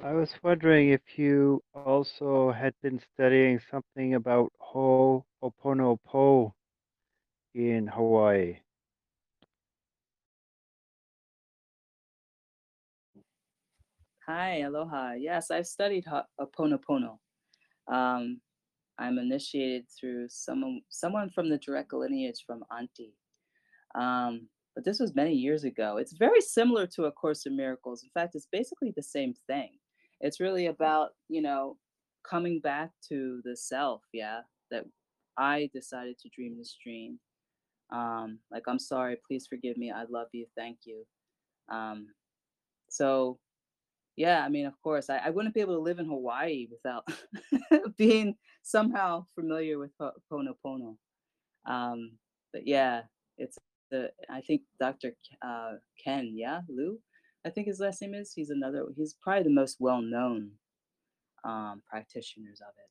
[0.02, 6.52] I was wondering if you also had been studying something about Ho'oponopo
[7.54, 8.58] in Hawaii.
[14.26, 15.12] Hi, aloha.
[15.12, 17.18] Yes, I've studied Ho'oponopono.
[17.88, 18.40] Um,
[18.98, 23.14] I'm initiated through someone someone from the direct lineage from Auntie.
[23.94, 25.96] Um, but this was many years ago.
[25.96, 28.04] It's very similar to A Course in Miracles.
[28.04, 29.70] In fact, it's basically the same thing.
[30.20, 31.78] It's really about, you know,
[32.28, 34.84] coming back to the self, yeah, that
[35.38, 37.18] I decided to dream this dream.
[37.90, 41.04] Um, like, I'm sorry, please forgive me, I love you, thank you.
[41.72, 42.08] Um,
[42.90, 43.38] so
[44.16, 47.06] yeah, I mean, of course, I, I wouldn't be able to live in Hawaii without
[47.98, 50.96] being somehow familiar with Ho- Pono.
[51.66, 52.12] Um,
[52.52, 53.02] but yeah,
[53.36, 53.58] it's
[53.90, 55.12] the I think Dr.
[55.42, 56.98] Uh, Ken, yeah, Lou,
[57.46, 58.32] I think his last name is.
[58.34, 58.86] He's another.
[58.96, 60.50] He's probably the most well-known
[61.44, 62.90] um, practitioners of it.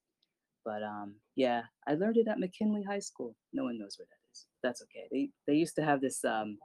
[0.63, 3.35] But um, yeah, I learned it at McKinley High School.
[3.53, 4.45] No one knows where that is.
[4.63, 5.07] That's okay.
[5.11, 6.57] They they used to have this um,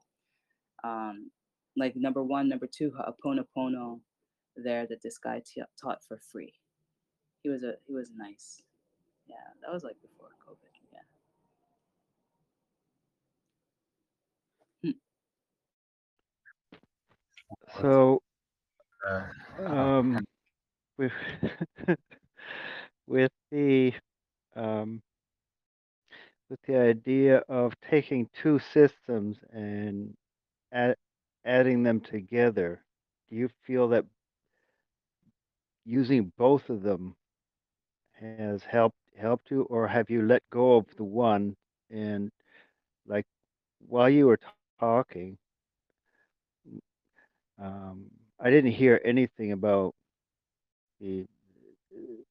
[0.84, 1.30] um,
[1.76, 4.00] like number one, number two, Ho'oponopono
[4.56, 5.42] there that this guy
[5.80, 6.54] taught for free.
[7.42, 8.62] He was a he was nice.
[9.26, 10.70] Yeah, that was like before COVID.
[10.92, 11.00] Yeah.
[17.80, 18.20] So,
[19.06, 19.26] Uh,
[19.66, 20.24] um,
[20.98, 21.12] with
[23.06, 23.94] with the
[24.56, 25.02] um,
[26.48, 30.14] with the idea of taking two systems and
[30.72, 30.96] add,
[31.44, 32.82] adding them together,
[33.28, 34.04] do you feel that
[35.84, 37.16] using both of them
[38.14, 41.56] has helped helped you, or have you let go of the one
[41.90, 42.30] and
[43.06, 43.26] like
[43.88, 45.10] while you were talking,
[47.60, 48.06] um,
[48.40, 49.94] I didn't hear anything about
[51.00, 51.26] the,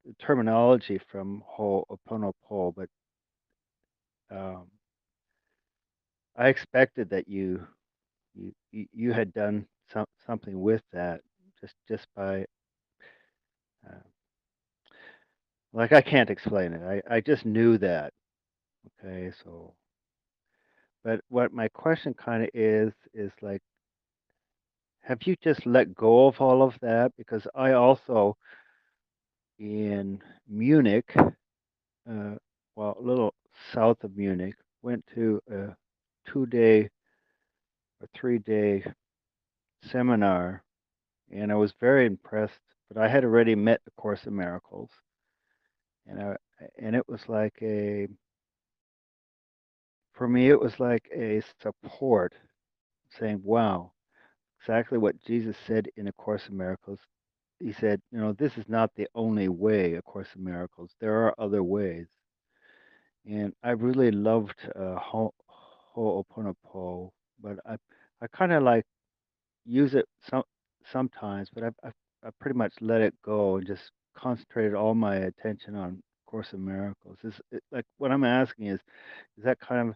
[0.06, 2.90] the terminology from Ho'oponopo, but
[4.32, 4.68] um,
[6.38, 7.68] I expected that you
[8.36, 11.22] you you you had done some, something with that
[11.62, 12.46] just just by
[13.88, 14.00] uh,
[15.74, 16.84] like I can't explain it.
[17.10, 18.14] I I just knew that.
[19.04, 19.76] Okay, so
[21.04, 23.62] but what my question kind of is is like
[25.02, 28.38] have you just let go of all of that because I also
[29.60, 32.36] in Munich uh,
[32.76, 33.34] well a little
[33.74, 35.76] south of Munich went to a
[36.32, 36.90] two day
[38.02, 38.84] or three day
[39.84, 40.64] seminar
[41.32, 42.60] and I was very impressed.
[42.92, 44.90] But I had already met the Course in Miracles,
[46.08, 46.36] and I
[46.80, 48.08] and it was like a
[50.14, 52.34] for me it was like a support,
[53.20, 53.94] saying, "Wow,
[54.62, 57.00] exactly what Jesus said in A Course in Miracles."
[57.60, 59.96] He said, "You know, this is not the only way.
[59.96, 60.92] A Course in Miracles.
[61.00, 62.08] There are other ways."
[63.26, 65.34] And I really loved uh, Ho-
[65.96, 67.78] Ho'oponopo, but I
[68.22, 68.86] I kind of like
[69.66, 70.44] use it some
[70.92, 71.94] sometimes, but I've, I've
[72.26, 76.66] I pretty much let it go and just concentrated all my attention on Course in
[76.66, 77.18] Miracles.
[77.24, 78.80] Is it, like what I'm asking is,
[79.38, 79.96] is that kind of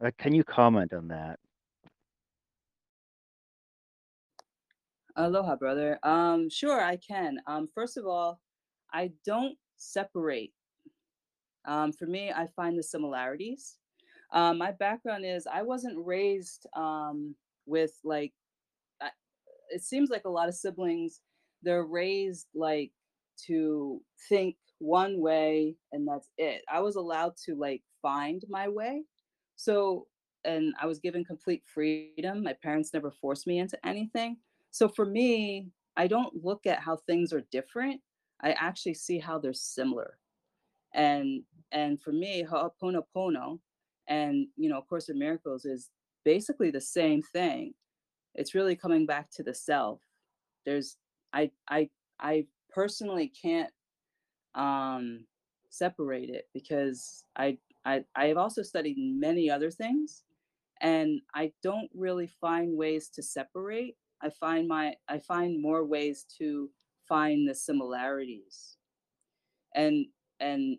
[0.00, 1.38] like, can you comment on that?
[5.16, 5.98] Aloha, brother.
[6.02, 7.38] Um, sure, I can.
[7.46, 8.40] Um, first of all,
[8.92, 10.52] I don't separate.
[11.66, 13.78] Um, for me, I find the similarities.
[14.32, 17.34] Um, my background is I wasn't raised um,
[17.66, 18.32] with like.
[19.70, 21.20] It seems like a lot of siblings,
[21.62, 22.92] they're raised like
[23.46, 26.62] to think one way and that's it.
[26.70, 29.02] I was allowed to like find my way.
[29.56, 30.06] So,
[30.44, 32.42] and I was given complete freedom.
[32.42, 34.36] My parents never forced me into anything.
[34.74, 38.00] So for me, I don't look at how things are different.
[38.42, 40.18] I actually see how they're similar.
[40.92, 43.60] And and for me, Ho'oponopono
[44.08, 45.90] and you know, Course in Miracles is
[46.24, 47.72] basically the same thing.
[48.34, 50.00] It's really coming back to the self.
[50.66, 50.96] There's
[51.32, 53.70] I I I personally can't
[54.56, 55.24] um
[55.70, 60.24] separate it because I I I have also studied many other things
[60.80, 63.94] and I don't really find ways to separate.
[64.24, 66.70] I find my I find more ways to
[67.06, 68.76] find the similarities.
[69.74, 70.06] And
[70.40, 70.78] and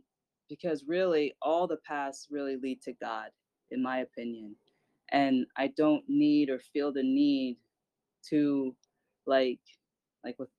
[0.49, 3.29] because really all the paths really lead to God,
[3.71, 4.55] in my opinion.
[5.12, 7.58] And I don't need or feel the need
[8.29, 8.75] to
[9.27, 9.60] like
[10.23, 10.49] like with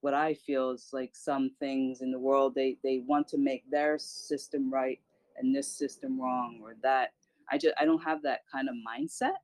[0.00, 3.70] what I feel is like some things in the world they they want to make
[3.70, 4.98] their system right
[5.38, 7.12] and this system wrong or that.
[7.50, 9.36] I just I don't have that kind of mindset.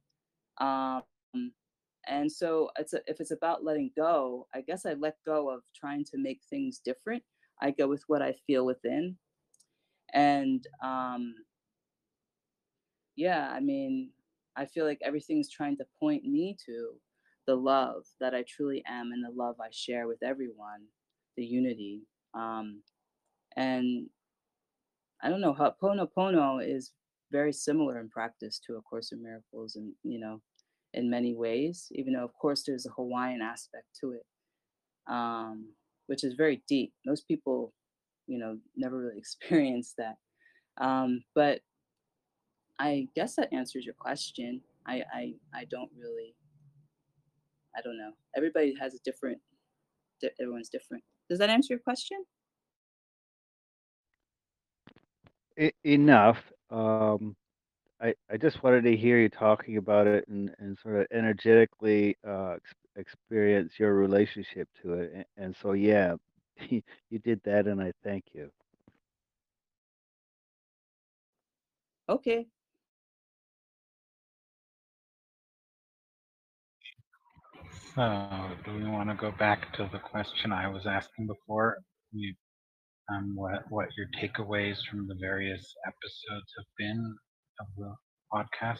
[0.61, 1.03] Um,
[2.09, 5.63] and so it's a, if it's about letting go, I guess I let go of
[5.79, 7.23] trying to make things different.
[7.61, 9.17] I go with what I feel within,
[10.15, 11.35] and um,
[13.17, 14.11] yeah, I mean,
[14.57, 16.95] I feel like everything's trying to point me to
[17.47, 20.85] the love that I truly am and the love I share with everyone,
[21.37, 22.03] the unity.
[22.35, 22.83] Um,
[23.57, 24.09] and
[25.23, 26.93] I don't know, Ho'oponopono is
[27.33, 30.41] very similar in practice to A Course in Miracles and, you know,
[30.99, 34.27] in many ways, even though, of course, there's a Hawaiian aspect to it,
[35.07, 35.69] um,
[36.07, 36.93] which is very deep.
[37.07, 37.73] Most people,
[38.27, 40.17] you know, never really experience that.
[40.79, 41.61] Um, but
[42.79, 44.61] I guess that answers your question.
[44.87, 46.35] I, I, I don't really
[47.79, 48.11] I don't know.
[48.37, 49.39] Everybody has a different.
[50.41, 51.05] Everyone's different.
[51.31, 52.25] Does that answer your question?
[55.85, 56.43] Enough.
[56.71, 57.37] Um,
[58.01, 62.17] I, I just wanted to hear you talking about it and, and sort of energetically
[62.27, 65.13] uh, ex- experience your relationship to it.
[65.15, 66.15] And, and so, yeah,
[66.69, 68.51] you did that, and I thank you.
[72.09, 72.49] Okay.
[77.95, 81.79] So, do we want to go back to the question I was asking before?
[82.13, 82.35] You,
[83.11, 87.17] um, what what your takeaways from the various episodes have been
[87.61, 87.95] of the
[88.33, 88.79] podcast?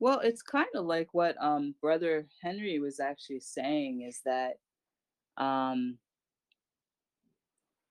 [0.00, 4.54] Well, it's kind of like what um brother Henry was actually saying is that
[5.42, 5.98] um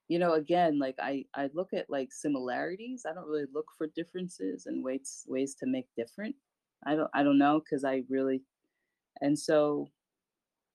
[0.08, 3.06] you know again like I I look at like similarities.
[3.10, 6.36] I don't really look for differences and ways ways to make different.
[6.86, 8.44] I don't I don't know cuz I really
[9.22, 9.90] and so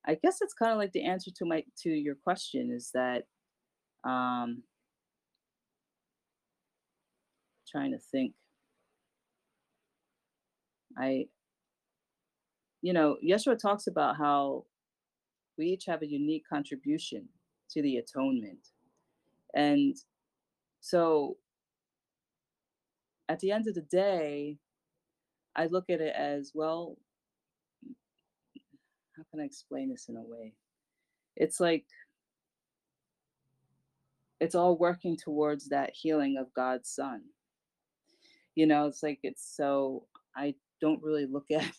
[0.07, 3.25] I guess it's kind of like the answer to my to your question is that
[4.05, 4.63] um
[7.71, 8.35] trying to think
[10.97, 11.27] I
[12.81, 14.65] you know, Yeshua talks about how
[15.57, 17.29] we each have a unique contribution
[17.71, 18.69] to the atonement.
[19.55, 19.97] And
[20.81, 21.37] so
[23.29, 24.59] at the end of the day,
[25.57, 26.97] I look at it as well,
[29.17, 30.53] how can I explain this in a way?
[31.37, 31.85] It's like
[34.41, 37.23] it's all working towards that healing of God's son.
[38.59, 40.03] You know, it's like it's so
[40.37, 41.71] I don't really look at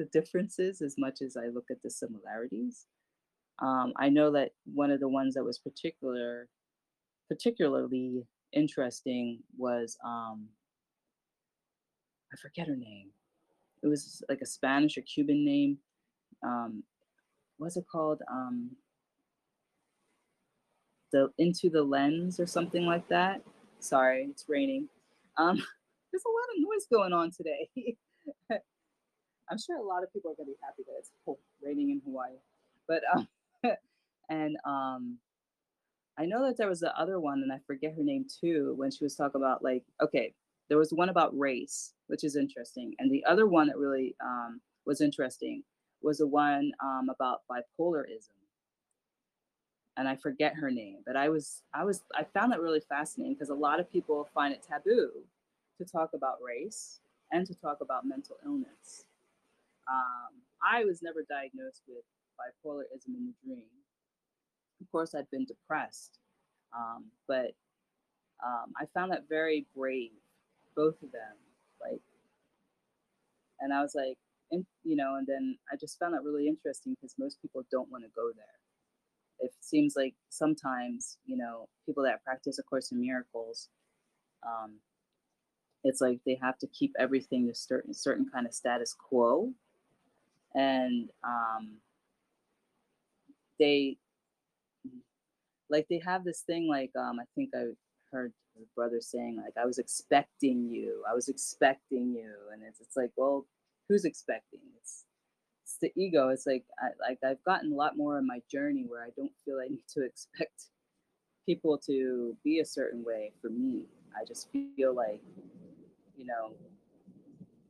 [0.00, 2.86] the differences as much as I look at the similarities.
[3.60, 6.48] Um, I know that one of the ones that was particular,
[7.28, 10.48] particularly interesting was um,
[12.32, 13.10] I forget her name.
[13.84, 15.78] It was like a Spanish or Cuban name.
[16.44, 16.82] Um,
[17.58, 18.22] what's it called?
[18.28, 18.72] Um,
[21.12, 23.40] the Into the Lens or something like that.
[23.78, 24.88] Sorry, it's raining.
[25.36, 25.62] Um,
[26.10, 27.96] there's a lot of noise going on today.
[29.50, 31.10] I'm sure a lot of people are gonna be happy that it's
[31.62, 32.36] raining in Hawaii.
[32.86, 33.28] But um,
[34.28, 35.18] and um,
[36.18, 38.90] I know that there was the other one, and I forget her name too, when
[38.90, 40.34] she was talking about like, okay,
[40.68, 44.60] there was one about race, which is interesting, and the other one that really um,
[44.86, 45.62] was interesting
[46.02, 48.36] was the one um, about bipolarism,
[49.96, 53.34] and I forget her name, but I was I was I found that really fascinating
[53.34, 55.10] because a lot of people find it taboo
[55.78, 57.00] to talk about race
[57.32, 59.04] and to talk about mental illness.
[59.90, 62.04] Um, I was never diagnosed with
[62.38, 63.66] bipolarism in the dream.
[64.80, 66.18] Of course, I'd been depressed,
[66.76, 67.52] um, but
[68.44, 70.12] um, I found that very brave,
[70.76, 71.36] both of them.
[71.80, 72.02] Like,
[73.60, 74.16] and I was like,
[74.50, 77.90] in, you know, and then I just found that really interesting because most people don't
[77.90, 78.46] want to go there.
[79.40, 83.68] It seems like sometimes, you know, people that practice A Course in Miracles,
[84.46, 84.78] um,
[85.84, 89.52] it's like they have to keep everything to certain certain kind of status quo
[90.54, 91.76] and um,
[93.58, 93.96] they
[95.70, 97.64] like they have this thing like um, I think I
[98.12, 102.80] heard the brother saying like I was expecting you, I was expecting you, and it's
[102.80, 103.46] it's like well,
[103.88, 104.60] who's expecting?
[104.80, 105.04] It's
[105.64, 106.28] it's the ego.
[106.28, 109.32] It's like I like I've gotten a lot more in my journey where I don't
[109.44, 110.66] feel I need to expect
[111.46, 113.84] people to be a certain way for me.
[114.18, 115.22] I just feel like
[116.18, 116.52] you know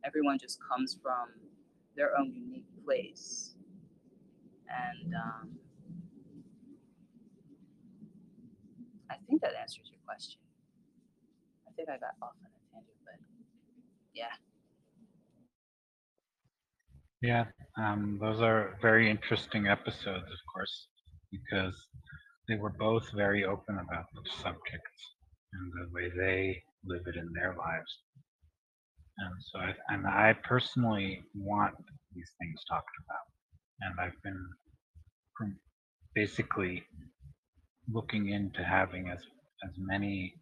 [0.04, 1.28] everyone just comes from
[1.96, 3.54] their own unique place.
[4.68, 5.50] And um,
[9.11, 10.40] I think that answers your question.
[11.66, 13.18] I think I got off on a tangent, but
[14.14, 14.37] yeah.
[17.20, 17.44] Yeah,
[17.76, 20.87] um, those are very interesting episodes, of course,
[21.32, 21.74] because
[22.48, 25.02] they were both very open about the subjects
[25.52, 27.98] and the way they live it in their lives.
[29.19, 31.75] And so, I, and I personally want
[32.14, 33.27] these things talked about,
[33.83, 34.48] and I've been
[36.14, 36.85] basically
[37.92, 39.21] looking into having as
[39.64, 40.35] as many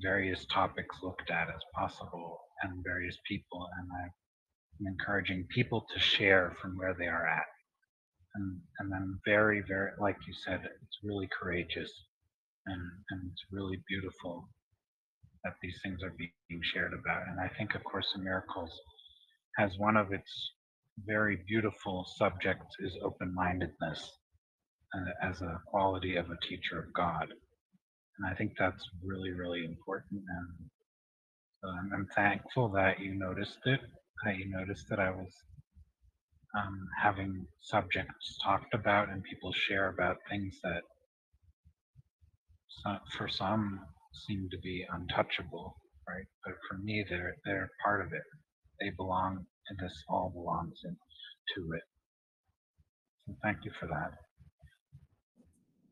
[0.00, 6.56] various topics looked at as possible and various people, and I'm encouraging people to share
[6.60, 7.46] from where they are at,
[8.36, 11.92] and and then very very like you said, it's really courageous,
[12.66, 14.48] and and it's really beautiful
[15.44, 17.28] that these things are being shared about.
[17.28, 18.72] And I think of Course in Miracles
[19.56, 20.52] has one of its
[21.06, 24.10] very beautiful subjects is open-mindedness
[24.94, 27.28] uh, as a quality of a teacher of God.
[28.18, 30.22] And I think that's really, really important.
[30.28, 30.70] And
[31.62, 33.80] so I'm, thankful that you noticed it,
[34.24, 35.32] that you noticed that I was
[36.56, 40.82] um, having subjects talked about and people share about things that
[43.16, 43.80] for some
[44.12, 45.76] seem to be untouchable,
[46.08, 46.26] right?
[46.44, 48.22] But for me, they're they're part of it.
[48.80, 50.96] They belong, and this all belongs in,
[51.56, 51.82] to it.
[53.26, 54.12] So thank you for that.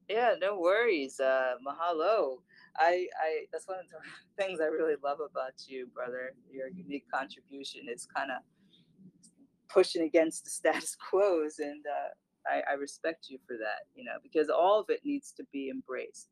[0.09, 1.19] Yeah, no worries.
[1.19, 2.39] Uh, mahalo.
[2.79, 3.99] I, I, that's one of the
[4.43, 6.33] things I really love about you, brother.
[6.51, 8.39] Your unique contribution is kind of
[9.69, 13.89] pushing against the status quos, and uh, I, I respect you for that.
[13.97, 16.29] You know, because all of it needs to be embraced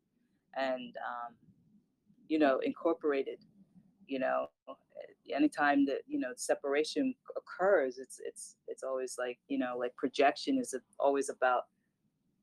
[0.57, 1.35] and, um,
[2.29, 3.39] you know, incorporated.
[4.07, 4.49] You know,
[5.35, 10.59] anytime that you know separation occurs, it's it's it's always like you know, like projection
[10.59, 11.64] is always about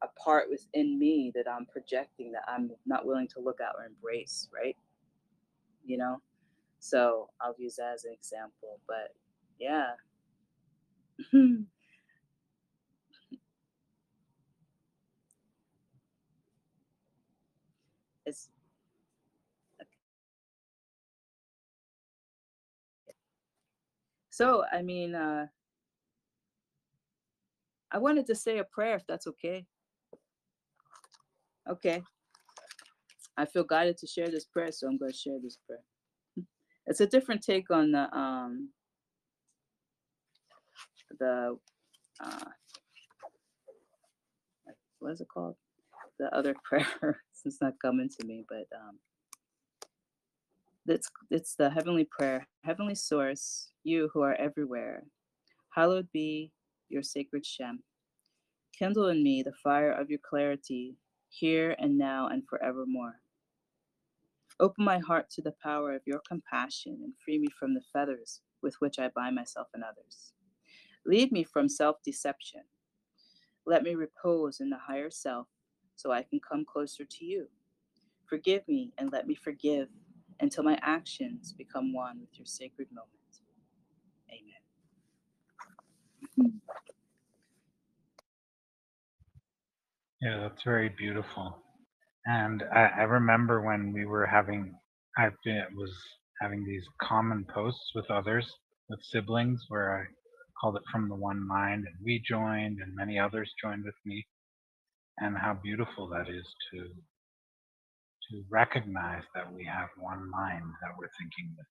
[0.03, 3.85] a part within me that I'm projecting that I'm not willing to look at or
[3.85, 4.75] embrace, right?
[5.85, 6.21] You know?
[6.79, 8.79] So I'll use that as an example.
[8.87, 9.13] But
[9.59, 9.91] yeah.
[18.25, 18.49] it's
[24.31, 25.45] so I mean uh
[27.91, 29.65] I wanted to say a prayer if that's okay.
[31.69, 32.01] Okay.
[33.37, 35.83] I feel guided to share this prayer, so I'm going to share this prayer.
[36.87, 38.69] It's a different take on the um
[41.19, 41.57] the
[42.23, 42.49] uh
[44.99, 45.55] what is it called?
[46.19, 47.21] The other prayer.
[47.45, 48.97] it's not coming to me, but um
[50.87, 52.47] it's it's the heavenly prayer.
[52.63, 55.03] Heavenly source, you who are everywhere,
[55.75, 56.51] hallowed be
[56.89, 57.83] your sacred Shem.
[58.77, 60.95] Kindle in me the fire of your clarity
[61.29, 63.15] here and now and forevermore.
[64.59, 68.41] Open my heart to the power of your compassion and free me from the feathers
[68.61, 70.33] with which I bind myself and others.
[71.05, 72.61] Lead me from self deception.
[73.65, 75.47] Let me repose in the higher self
[75.95, 77.47] so I can come closer to you.
[78.27, 79.87] Forgive me and let me forgive
[80.41, 83.09] until my actions become one with your sacred moment.
[84.29, 84.61] Amen.
[90.21, 91.57] Yeah, that's very beautiful.
[92.25, 94.73] And I, I remember when we were having,
[95.17, 95.33] I've
[95.75, 95.91] was
[96.41, 98.51] having these common posts with others,
[98.89, 100.03] with siblings, where I
[100.59, 104.25] called it from the one mind, and we joined, and many others joined with me,
[105.19, 106.89] and how beautiful that is to
[108.29, 111.65] to recognize that we have one mind that we're thinking with.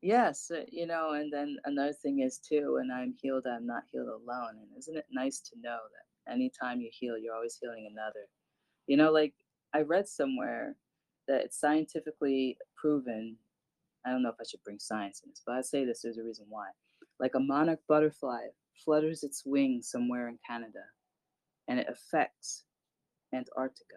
[0.00, 3.82] Yes, uh, you know, and then another thing is too, when I'm healed, I'm not
[3.90, 4.56] healed alone.
[4.60, 8.28] And isn't it nice to know that anytime you heal, you're always healing another?
[8.86, 9.34] You know, like
[9.74, 10.76] I read somewhere
[11.26, 13.36] that it's scientifically proven.
[14.06, 16.18] I don't know if I should bring science in this, but I'd say this, there's
[16.18, 16.68] a reason why.
[17.18, 18.46] Like a monarch butterfly
[18.84, 20.84] flutters its wings somewhere in Canada
[21.68, 22.64] and it affects
[23.34, 23.96] Antarctica.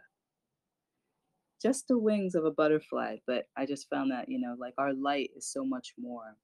[1.61, 4.93] Just the wings of a butterfly but i just found that you know like our
[4.93, 6.35] light is so much more.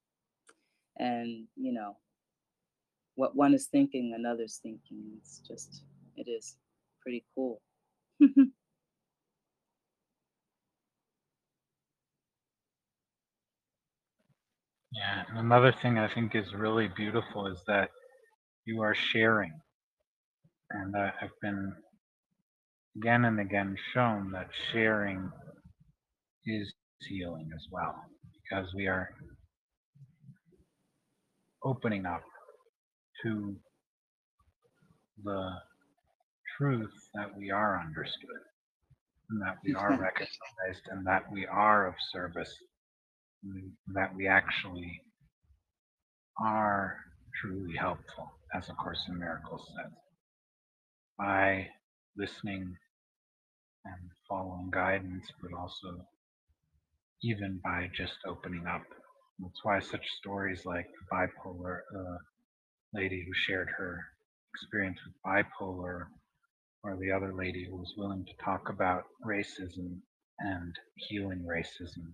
[0.97, 1.97] And you know
[3.15, 5.03] what one is thinking another's thinking.
[5.19, 5.83] It's just
[6.17, 6.57] it is
[7.03, 7.61] pretty cool.
[14.93, 17.89] Yeah, and another thing I think is really beautiful is that
[18.65, 19.53] you are sharing.
[20.71, 21.73] And uh, I've been
[22.97, 25.31] again and again shown that sharing
[26.45, 26.73] is
[27.07, 27.95] healing as well
[28.43, 29.09] because we are
[31.63, 32.23] opening up
[33.23, 33.55] to
[35.23, 35.49] the
[36.57, 38.41] truth that we are understood
[39.29, 42.53] and that we are recognized and that we are of service
[43.93, 45.01] that we actually
[46.43, 46.97] are
[47.41, 49.91] truly helpful as a course in miracles says
[51.17, 51.67] by
[52.17, 52.75] listening
[53.85, 56.05] and following guidance, but also
[57.23, 58.83] even by just opening up.
[59.39, 62.17] That's why such stories like the bipolar uh,
[62.93, 64.03] lady who shared her
[64.53, 66.07] experience with bipolar,
[66.83, 69.99] or the other lady who was willing to talk about racism
[70.39, 72.13] and healing racism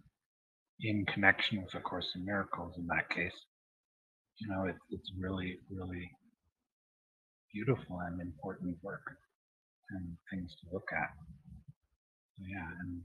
[0.81, 3.35] in connection with A Course in Miracles in that case.
[4.37, 6.09] You know, it, it's really, really
[7.53, 9.03] beautiful and important work
[9.91, 11.11] and things to look at.
[12.39, 13.01] Yeah, and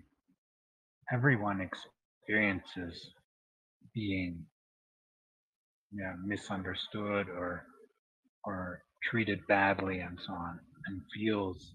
[1.12, 3.10] everyone experiences
[3.94, 4.44] being
[5.92, 7.64] yeah, misunderstood or
[8.44, 11.74] or treated badly and so on, and feels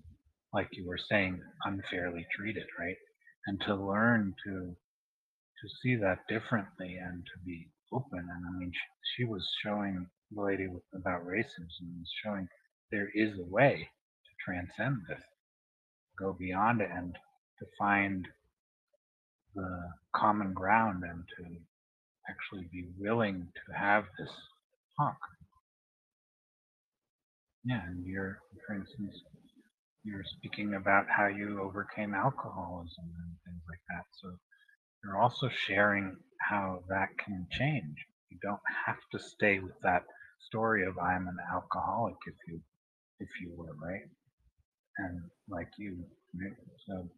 [0.54, 2.98] like you were saying unfairly treated, right?
[3.48, 4.76] And to learn to
[5.62, 8.20] to see that differently and to be open.
[8.20, 12.48] And I mean, she, she was showing the lady with, about racism was showing
[12.92, 13.90] there is a way
[14.26, 15.24] to transcend this,
[16.20, 17.16] go beyond it, and
[17.60, 18.28] to find
[19.56, 21.46] the common ground and to
[22.30, 24.32] actually be willing to have this
[24.98, 25.18] talk.
[27.66, 29.22] Yeah, and you're, for instance,
[30.04, 34.06] you're speaking about how you overcame alcoholism and things like that.
[34.22, 34.36] So
[35.04, 37.96] you're also sharing how that can change.
[38.30, 40.04] You don't have to stay with that
[40.40, 42.60] story of I'm an alcoholic if you
[43.24, 44.08] if you were right,
[45.00, 46.04] and like you.
[46.36, 46.56] Right?
[46.88, 47.10] So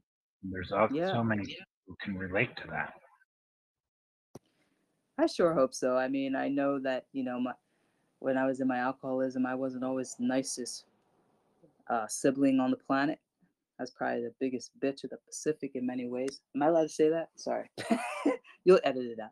[0.44, 1.46] there's Yeah, so many
[1.88, 2.94] who can relate to that.
[5.18, 5.98] I sure hope so.
[5.98, 7.54] I mean, I know that, you know, my
[8.20, 10.86] when I was in my alcoholism, I wasn't always the nicest
[11.90, 13.20] uh, sibling on the planet.
[13.80, 16.42] I was probably the biggest bitch of the Pacific in many ways.
[16.56, 17.30] Am I allowed to say that?
[17.36, 17.70] Sorry.
[18.66, 19.32] You'll edit it out.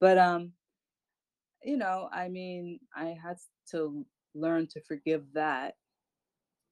[0.00, 0.52] But um,
[1.62, 3.36] you know, I mean, I had
[3.72, 4.04] to
[4.34, 5.74] learn to forgive that.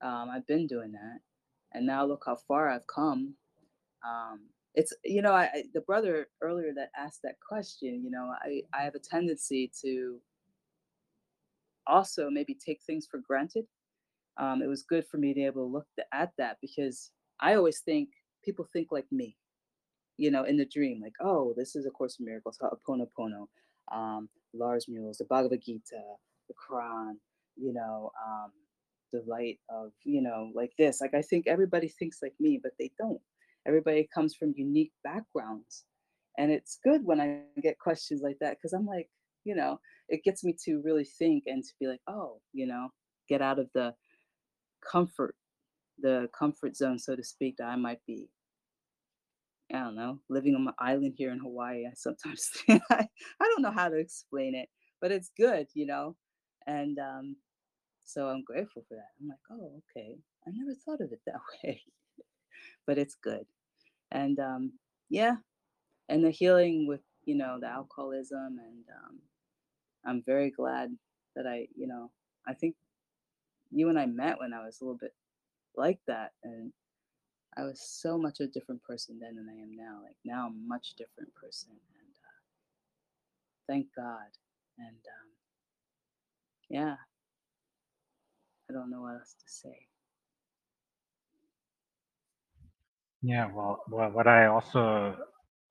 [0.03, 1.21] Um, I've been doing that,
[1.73, 3.35] and now look how far I've come.
[4.07, 4.41] Um,
[4.75, 8.03] it's you know, I, I the brother earlier that asked that question.
[8.05, 10.19] You know, I I have a tendency to
[11.87, 13.67] also maybe take things for granted.
[14.39, 17.55] Um, it was good for me to be able to look at that because I
[17.55, 18.11] always think
[18.45, 19.37] people think like me
[20.19, 23.47] you know, in the dream, like, oh, this is a Course in Miracles, Ho'oponopono,
[23.93, 26.03] um, Lars Muhl's, the Bhagavad Gita,
[26.49, 27.15] the Quran,
[27.57, 28.51] you know, um,
[29.13, 31.01] the light of, you know, like this.
[31.01, 33.21] Like, I think everybody thinks like me, but they don't.
[33.67, 35.85] Everybody comes from unique backgrounds.
[36.39, 39.09] And it's good when I get questions like that because I'm like,
[39.45, 42.89] you know, it gets me to really think and to be like, oh, you know,
[43.29, 43.95] get out of the
[44.91, 45.35] comfort,
[45.99, 48.29] the comfort zone, so to speak, that I might be
[49.73, 53.07] I don't know, living on my island here in Hawaii, I sometimes I, I
[53.45, 54.69] don't know how to explain it,
[55.01, 56.17] but it's good, you know.
[56.67, 57.37] And um,
[58.09, 59.11] so I'm grateful for that.
[59.21, 60.17] I'm like, oh, okay.
[60.47, 61.83] I never thought of it that way,
[62.87, 63.45] but it's good.
[64.11, 64.73] And um,
[65.11, 65.37] yeah,
[66.09, 69.19] and the healing with you know the alcoholism, and um,
[70.07, 70.91] I'm very glad
[71.37, 72.11] that I, you know,
[72.47, 72.77] I think
[73.71, 75.15] you and I met when I was a little bit
[75.77, 76.73] like that, and
[77.57, 80.01] I was so much a different person then than I am now.
[80.05, 84.31] Like now, I'm a much different person, and uh, thank God.
[84.79, 85.29] And um,
[86.71, 86.97] yeah,
[88.71, 89.77] I don't know what else to say.
[93.23, 95.17] Yeah, well, well, what I also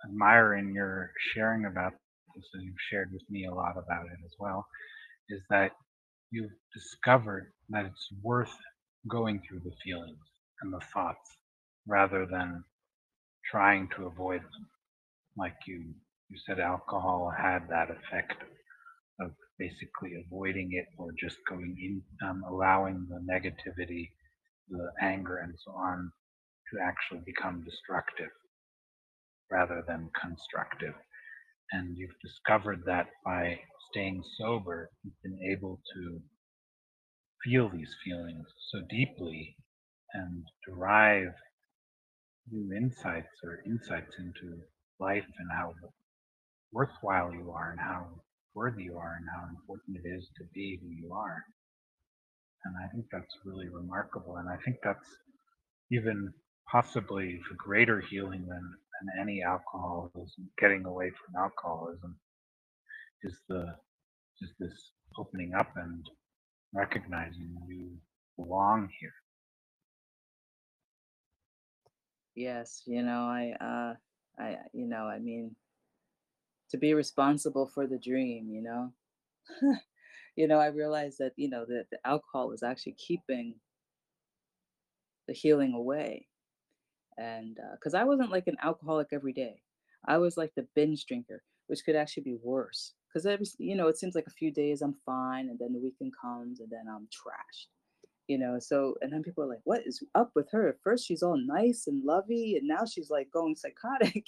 [0.06, 1.94] admire in your sharing about
[2.36, 4.68] this, and you've shared with me a lot about it as well,
[5.30, 5.72] is that
[6.32, 8.56] you've discovered that it's worth
[9.10, 10.20] going through the feelings
[10.62, 11.38] and the thoughts
[11.88, 12.64] rather than
[13.52, 14.70] trying to avoid them.
[15.38, 15.94] Like you,
[16.30, 18.44] you said alcohol had that effect
[19.22, 24.10] of basically avoiding it or just going in, um, allowing the negativity,
[24.70, 26.12] the anger, and so on
[26.72, 28.30] to actually become destructive
[29.52, 30.94] rather than constructive.
[31.72, 33.60] And you've discovered that by
[33.92, 36.22] staying sober, you've been able to
[37.44, 39.56] feel these feelings so deeply
[40.14, 41.34] and derive
[42.52, 44.60] new insights or insights into
[45.00, 45.74] life and how
[46.72, 48.08] worthwhile you are and how
[48.58, 51.44] worthy you are and how important it is to be who you are.
[52.66, 54.38] And I think that's really remarkable.
[54.38, 55.08] And I think that's
[55.92, 56.34] even
[56.72, 62.18] possibly the greater healing than, than any alcoholism, getting away from alcoholism
[63.24, 63.66] is the
[64.42, 66.06] is this opening up and
[66.74, 67.92] recognizing you
[68.38, 69.14] belong here.
[72.36, 73.94] Yes, you know, I, uh,
[74.40, 75.56] I, you know, I mean,
[76.72, 78.94] to be responsible for the dream, you know,
[80.36, 83.56] you know, I realized that, you know, that the alcohol was actually keeping
[85.28, 86.28] the healing away.
[87.18, 89.62] And uh, because I wasn't like an alcoholic every day,
[90.08, 92.94] I was like the binge drinker, which could actually be worse.
[93.08, 95.80] Because every, you know, it seems like a few days I'm fine, and then the
[95.80, 97.68] weekend comes, and then I'm trashed.
[98.28, 100.68] You know, so and then people are like, "What is up with her?
[100.68, 104.26] At first she's all nice and lovey, and now she's like going psychotic."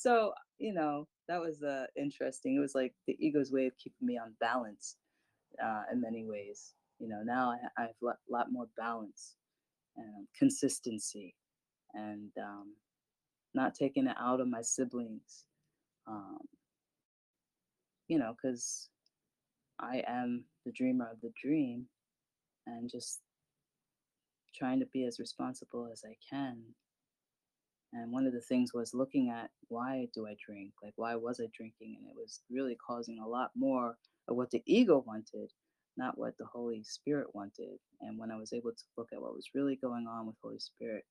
[0.00, 2.54] So you know, that was uh, interesting.
[2.54, 4.96] It was like the ego's way of keeping me on balance
[5.62, 6.74] uh, in many ways.
[6.98, 9.36] You know, now I, I have a lot, lot more balance
[9.96, 11.34] and consistency
[11.94, 12.74] and um,
[13.54, 15.46] not taking it out of my siblings,
[16.06, 16.38] um,
[18.08, 18.90] you know, because
[19.78, 21.86] I am the dreamer of the dream
[22.66, 23.20] and just
[24.54, 26.58] trying to be as responsible as I can
[27.92, 30.72] And one of the things was looking at why do I drink?
[30.82, 31.96] Like, why was I drinking?
[31.98, 33.96] And it was really causing a lot more
[34.28, 35.50] of what the ego wanted,
[35.96, 37.78] not what the Holy Spirit wanted.
[38.00, 40.60] And when I was able to look at what was really going on with Holy
[40.60, 41.04] Spirit,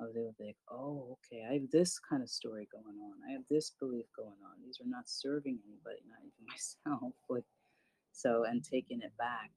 [0.00, 3.14] I was able to think, oh, okay, I have this kind of story going on.
[3.28, 4.64] I have this belief going on.
[4.64, 7.12] These are not serving anybody, not even myself.
[7.28, 7.44] Like,
[8.12, 9.50] so, and taking it back.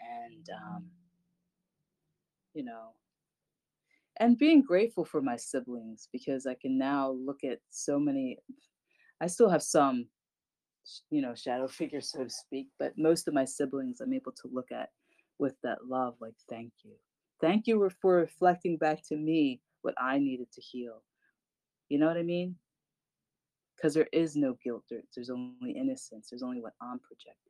[0.00, 0.84] And, um,
[2.54, 2.90] you know,
[4.20, 8.38] and being grateful for my siblings because I can now look at so many.
[9.20, 10.06] I still have some,
[11.10, 14.48] you know, shadow figures, so to speak, but most of my siblings I'm able to
[14.52, 14.90] look at
[15.38, 16.92] with that love, like, thank you.
[17.40, 21.02] Thank you for reflecting back to me what I needed to heal.
[21.88, 22.56] You know what I mean?
[23.76, 24.82] Because there is no guilt,
[25.14, 27.48] there's only innocence, there's only what I'm projecting.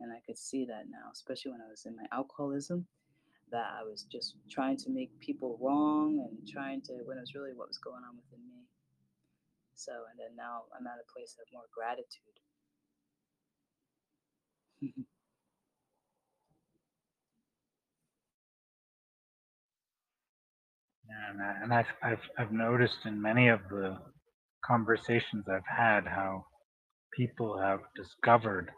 [0.00, 2.86] And I could see that now, especially when I was in my alcoholism
[3.52, 7.34] that I was just trying to make people wrong and trying to when it was
[7.34, 8.64] really what was going on within me.
[9.76, 12.38] So and then now I'm at a place of more gratitude.
[21.30, 23.98] And, I- and I've, I've, I've noticed in many of the
[24.64, 26.44] conversations I've had how
[27.16, 28.70] people have discovered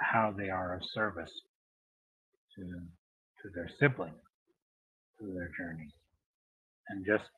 [0.00, 1.32] how they are of service
[2.56, 3.03] to,
[3.44, 4.16] to their siblings
[5.20, 5.88] through their journey.
[6.88, 7.30] And just,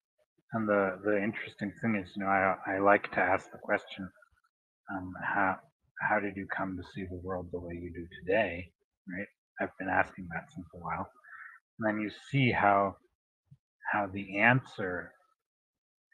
[0.52, 4.08] and the, the interesting thing is, you know, I, I like to ask the question,
[4.90, 5.56] um, how,
[6.08, 8.70] how did you come to see the world the way you do today?
[9.08, 9.26] Right?
[9.60, 11.10] I've been asking that since a while.
[11.78, 12.96] And then you see how,
[13.92, 15.12] how the answer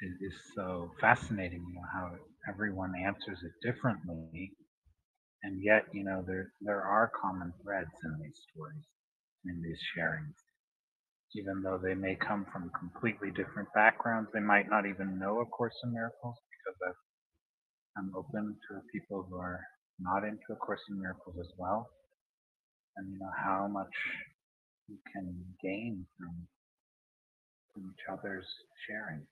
[0.01, 2.11] is, is so fascinating, you know, how
[2.49, 4.53] everyone answers it differently.
[5.43, 8.85] And yet, you know, there, there are common threads in these stories,
[9.47, 10.37] in these sharings.
[11.35, 15.47] Even though they may come from completely different backgrounds, they might not even know A
[15.47, 17.01] Course in Miracles because I've,
[17.97, 19.61] I'm open to people who are
[19.99, 21.89] not into A Course in Miracles as well.
[22.97, 23.95] And, you know, how much
[24.89, 26.47] you can gain from,
[27.73, 28.47] from each other's
[28.87, 29.23] sharing.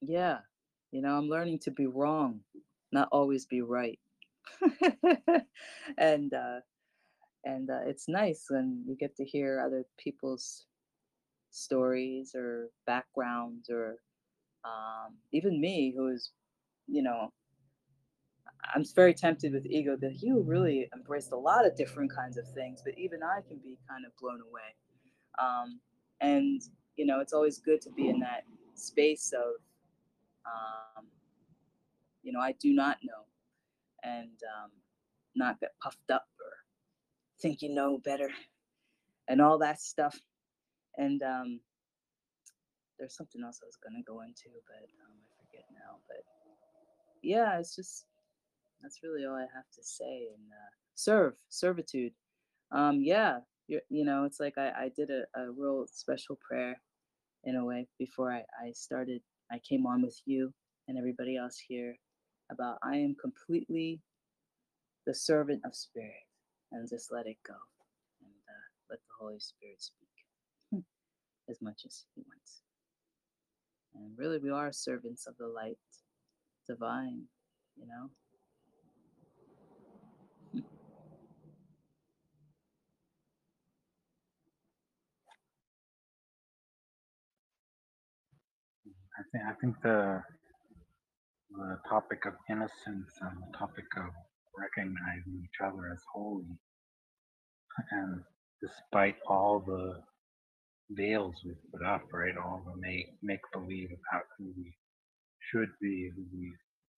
[0.00, 0.38] Yeah.
[0.92, 2.40] You know, I'm learning to be wrong,
[2.92, 3.98] not always be right.
[5.98, 6.60] and uh
[7.44, 10.66] and uh, it's nice when you get to hear other people's
[11.50, 13.96] stories or backgrounds or
[14.64, 16.30] um, even me who is
[16.86, 17.32] you know
[18.74, 22.46] i'm very tempted with ego that you really embraced a lot of different kinds of
[22.54, 24.74] things but even i can be kind of blown away.
[25.38, 25.80] Um,
[26.20, 26.60] and
[26.96, 28.42] you know it's always good to be in that
[28.74, 29.54] space of
[30.44, 31.06] um,
[32.22, 33.24] you know i do not know
[34.02, 34.70] and um,
[35.34, 36.52] not get puffed up or
[37.40, 38.30] think you know better
[39.28, 40.18] and all that stuff.
[40.96, 41.60] And um,
[42.98, 46.22] there's something else i was going to go into but um, i forget now but
[47.22, 48.06] yeah it's just
[48.82, 52.12] that's really all i have to say and uh, serve servitude.
[52.72, 56.80] Um, yeah you you know it's like i, I did a, a real special prayer
[57.44, 59.22] in a way before I, I started
[59.52, 60.52] i came on with you
[60.88, 61.94] and everybody else here
[62.50, 64.00] about i am completely
[65.06, 66.26] the servant of spirit
[66.72, 67.54] and just let it go
[68.22, 70.08] and uh, let the holy spirit speak
[71.50, 72.62] as much as he wants.
[73.94, 75.78] And really we are servants of the light
[76.68, 77.22] divine
[77.76, 78.10] you know?
[89.18, 90.22] I think I think the
[91.58, 94.10] the topic of innocence and the topic of
[94.56, 96.46] recognizing each other as holy,
[97.90, 98.22] and
[98.62, 100.00] despite all the
[100.90, 104.72] veils we've put up, right, all the make make believe about who we
[105.50, 106.52] should be, who we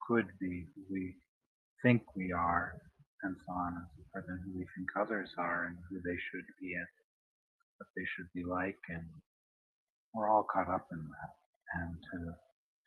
[0.07, 1.16] could be, who we
[1.82, 2.74] think we are,
[3.24, 6.18] and so on and so forth, and who we think others are, and who they
[6.32, 6.88] should be, and
[7.78, 9.05] what they should be like, and
[10.14, 11.34] we're all caught up in that.
[11.82, 12.20] And to,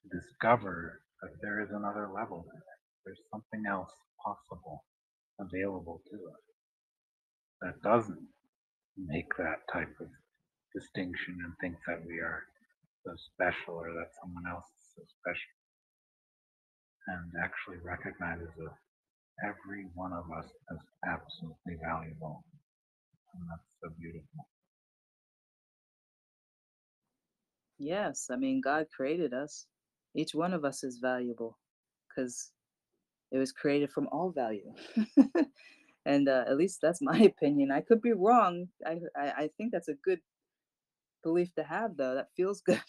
[0.02, 2.62] to discover that there is another level there,
[3.06, 3.92] there's something else
[4.24, 4.84] possible,
[5.40, 6.44] available to us
[7.62, 8.28] that doesn't
[8.98, 10.08] make that type of
[10.74, 12.42] distinction and think that we are
[13.04, 15.54] so special or that someone else is so special
[17.08, 18.74] and actually recognizes that
[19.44, 22.44] every one of us is absolutely valuable.
[23.34, 24.46] And that's so beautiful.
[27.78, 29.66] Yes i mean god created us
[30.14, 31.58] each one of us is valuable
[32.08, 32.50] because
[33.30, 34.72] it was created from all value
[36.06, 39.72] and uh, at least that's my opinion i could be wrong I, I i think
[39.72, 40.20] that's a good
[41.22, 42.14] belief to have, though.
[42.14, 42.80] That feels good.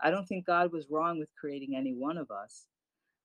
[0.00, 2.66] I don't think God was wrong with creating any one of us.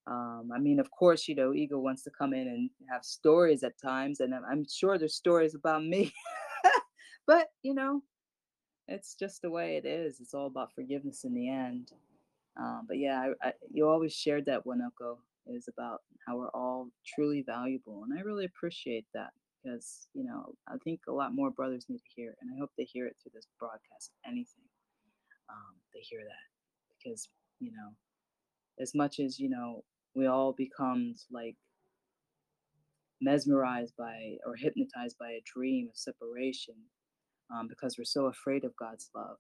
[0.08, 3.64] Um, I mean, of course, you know, ego wants to come in and have stories
[3.64, 6.14] at times, and I'm, I'm sure there's stories about me.
[7.28, 8.02] but you know,
[8.88, 10.20] it's just the way it is.
[10.20, 11.92] It's all about forgiveness in the end.
[12.60, 16.90] Um, but yeah, I, I, you always shared that Wanoko is about how we're all
[17.06, 19.32] truly valuable, and I really appreciate that
[19.64, 22.60] because you know I think a lot more brothers need to hear it, and I
[22.60, 24.12] hope they hear it through this broadcast.
[24.26, 24.66] Anything,
[25.50, 26.48] um, they hear that
[27.04, 27.30] because
[27.60, 27.94] you know,
[28.80, 29.84] as much as you know,
[30.16, 31.56] we all become like
[33.22, 36.76] mesmerized by or hypnotized by a dream of separation
[37.54, 39.38] um, because we're so afraid of God's love.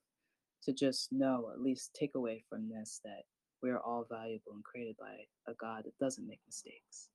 [0.66, 3.24] To just know, at least take away from this, that
[3.62, 5.16] we're all valuable and created by
[5.48, 7.10] a God that doesn't make mistakes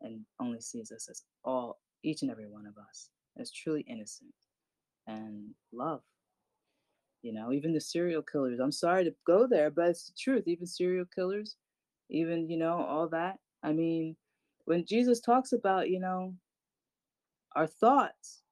[0.00, 4.34] and only sees us as all, each and every one of us, as truly innocent
[5.06, 6.00] and love.
[7.22, 10.44] You know, even the serial killers, I'm sorry to go there, but it's the truth.
[10.46, 11.56] Even serial killers,
[12.08, 13.38] even, you know, all that.
[13.62, 14.16] I mean,
[14.64, 16.34] when Jesus talks about, you know,
[17.54, 18.42] our thoughts,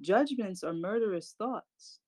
[0.00, 1.98] judgments are murderous thoughts.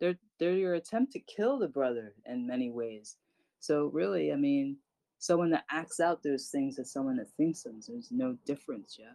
[0.00, 3.16] They're they're your attempt to kill the brother in many ways.
[3.60, 4.78] So really, I mean,
[5.18, 9.12] someone that acts out those things as someone that thinks them, there's no difference, yeah.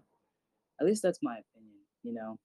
[0.79, 2.37] At least that's my opinion, you know.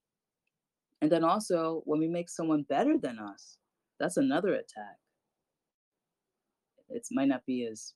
[1.02, 3.58] And then also when we make someone better than us,
[3.98, 4.96] that's another attack.
[6.88, 7.94] It might not be as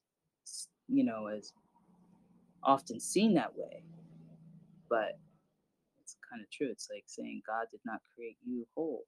[0.89, 1.53] you know as
[2.63, 3.83] often seen that way,
[4.91, 5.19] but
[6.03, 6.69] it's kind of true.
[6.71, 9.05] It's like saying God did not create you whole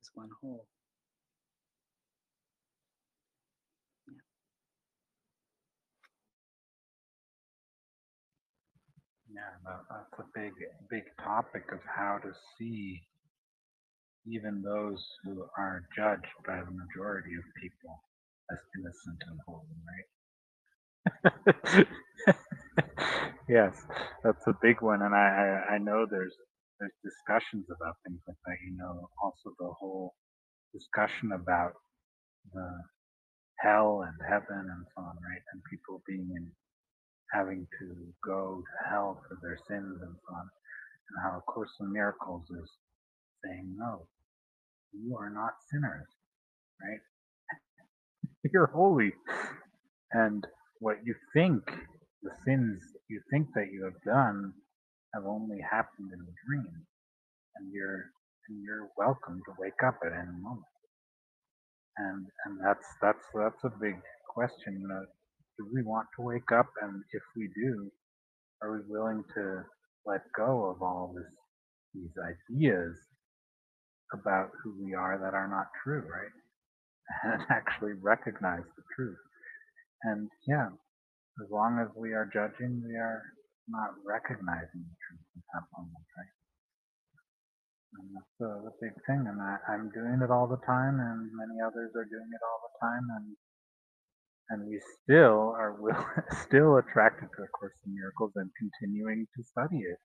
[0.00, 0.66] as one whole.
[4.08, 4.14] Yeah.
[9.32, 10.52] Yeah, that, that's a big,
[10.90, 13.02] big topic of how to see
[14.26, 18.02] even those who are judged by the majority of people
[18.52, 20.18] as innocent and holy, right?
[23.48, 23.74] yes,
[24.24, 26.34] that's a big one, and I, I I know there's
[26.80, 28.58] there's discussions about things like that.
[28.66, 30.14] You know, also the whole
[30.74, 31.74] discussion about
[32.54, 32.68] the
[33.60, 35.42] hell and heaven and so on, right?
[35.52, 36.50] And people being in
[37.32, 37.86] having to
[38.24, 40.48] go to hell for their sins and so on.
[41.10, 42.70] And how A Course in Miracles is
[43.44, 44.06] saying, no,
[44.92, 46.08] you are not sinners,
[46.82, 47.00] right?
[48.52, 49.12] You're holy.
[50.12, 50.46] And
[50.80, 51.62] what you think,
[52.22, 54.52] the sins you think that you have done,
[55.14, 56.86] have only happened in a dream.
[57.56, 58.10] And you're
[58.48, 60.66] and you're welcome to wake up at any moment.
[61.98, 63.96] And and that's that's that's a big
[64.28, 64.82] question.
[64.88, 65.04] Know,
[65.58, 66.68] do we want to wake up?
[66.82, 67.90] And if we do,
[68.62, 69.64] are we willing to
[70.06, 71.32] let go of all this
[71.94, 72.96] these ideas
[74.14, 76.32] about who we are that are not true, right?
[77.24, 79.18] And actually recognize the truth.
[80.04, 80.68] And yeah,
[81.42, 83.22] as long as we are judging, we are
[83.70, 86.34] not recognizing the truth at that moment, right?
[87.98, 89.26] And that's the, a big thing.
[89.26, 92.60] And I, I'm doing it all the time, and many others are doing it all
[92.66, 93.26] the time, and
[94.50, 95.94] and we still are will,
[96.46, 99.98] still attracted to A Course in Miracles and continuing to study it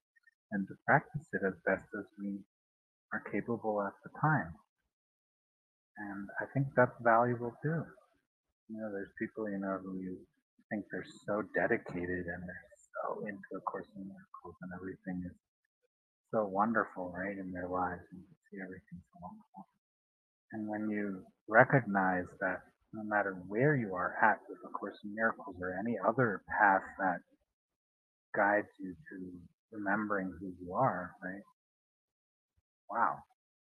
[0.52, 2.38] and to practice it as best as we
[3.12, 4.54] are capable at the time.
[5.98, 7.82] And I think that's valuable too.
[8.70, 10.18] You know, there's people, you know, who you
[10.70, 15.38] think they're so dedicated and they're so into A Course in Miracles and everything is
[16.32, 19.64] so wonderful, right, in their lives and you see everything so wonderful.
[20.54, 22.62] And when you recognize that
[22.94, 26.84] no matter where you are at with A Course in Miracles or any other path
[27.00, 27.20] that
[28.36, 29.18] guides you to
[29.72, 31.44] remembering who you are, right?
[32.90, 33.18] Wow,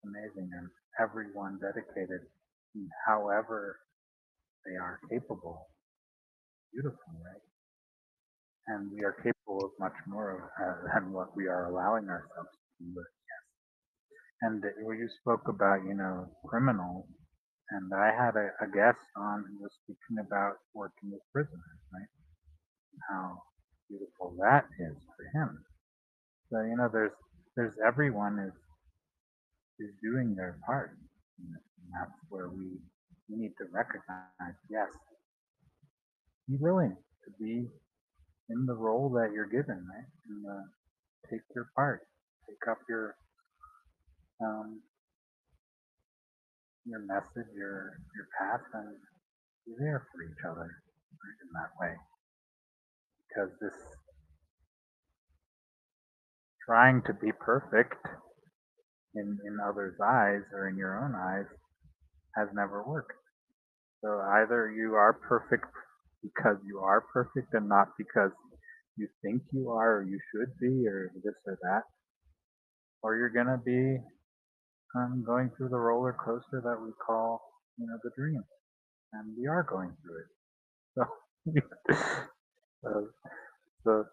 [0.05, 0.51] amazing.
[0.57, 0.69] And
[1.01, 2.23] everyone dedicated,
[3.07, 3.79] however
[4.67, 5.69] they are capable.
[6.73, 7.48] Beautiful, right?
[8.69, 12.85] And we are capable of much more uh, than what we are allowing ourselves to
[12.85, 13.05] do.
[14.43, 17.07] And when you spoke about, you know, criminals,
[17.71, 22.09] and I had a, a guest on who was speaking about working with prisoners, right?
[23.11, 23.43] How
[23.89, 25.65] beautiful that is for him.
[26.51, 27.13] So you know, there's
[27.57, 28.55] there's everyone is
[29.81, 30.97] is doing their part,
[31.39, 31.53] and
[31.93, 32.79] that's where we
[33.29, 34.57] we need to recognize.
[34.71, 34.89] Yes,
[36.49, 37.69] be willing to be
[38.51, 40.11] in the role that you're given, right?
[40.29, 40.65] And uh,
[41.31, 42.01] take your part,
[42.49, 43.15] take up your
[44.41, 44.81] um,
[46.87, 48.97] your message, your your path, and
[49.67, 50.71] be there for each other
[51.43, 51.95] in that way.
[53.29, 53.77] Because this
[56.65, 58.07] trying to be perfect
[59.15, 61.47] in in others' eyes or in your own eyes
[62.37, 63.13] has never worked.
[64.03, 65.67] So either you are perfect
[66.23, 68.33] because you are perfect and not because
[68.97, 71.83] you think you are or you should be or this or that,
[73.03, 73.99] or you're gonna be
[74.97, 77.41] um, going through the roller coaster that we call,
[77.79, 78.43] you know, the dream,
[79.13, 81.05] and we are going through it.
[81.95, 82.25] So,
[83.85, 84.05] so,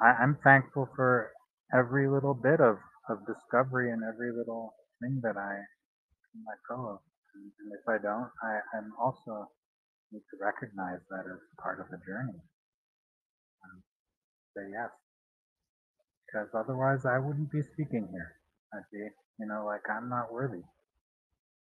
[0.00, 1.30] I, I'm thankful for
[1.76, 2.76] every little bit of,
[3.10, 5.54] of discovery and every little thing that I
[6.46, 6.98] let go of.
[7.34, 9.48] And, and if I don't, I, I'm also
[10.12, 12.38] need to recognize that as part of the journey.
[12.38, 13.76] And
[14.54, 14.90] say yes.
[16.26, 18.36] Because otherwise I wouldn't be speaking here.
[18.74, 19.02] I'd be,
[19.38, 20.62] you know, like I'm not worthy.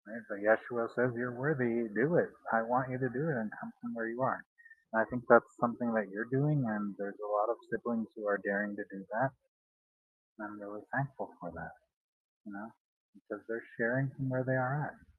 [0.06, 0.24] Right?
[0.30, 2.30] But Yeshua says you're worthy, do it.
[2.52, 4.44] I want you to do it and come from where you are.
[4.92, 8.28] And I think that's something that you're doing and there's a lot of siblings who
[8.28, 9.32] are daring to do that.
[10.38, 11.74] And I'm really thankful for that.
[12.46, 12.68] You know?
[13.14, 15.13] Because they're sharing from where they are at.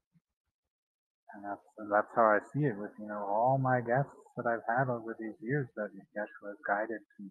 [1.35, 4.63] And that's that's how I see it with, you know, all my guests that I've
[4.67, 7.23] had over these years that Yeshua has guided to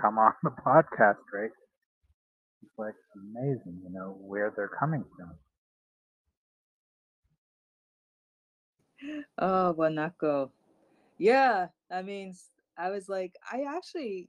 [0.00, 1.50] come on the podcast, right?
[2.62, 5.32] It's like amazing, you know, where they're coming from.
[9.38, 10.50] Oh, Wanako.
[11.18, 12.34] Yeah, I mean,
[12.78, 14.28] I was like, I actually,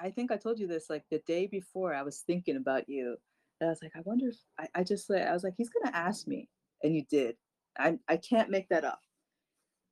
[0.00, 1.94] I think I told you this like the day before.
[1.94, 3.16] I was thinking about you,
[3.60, 5.70] and I was like, I wonder if I, I just like, I was like, he's
[5.70, 6.48] gonna ask me,
[6.82, 7.36] and you did.
[7.78, 9.00] I I can't make that up.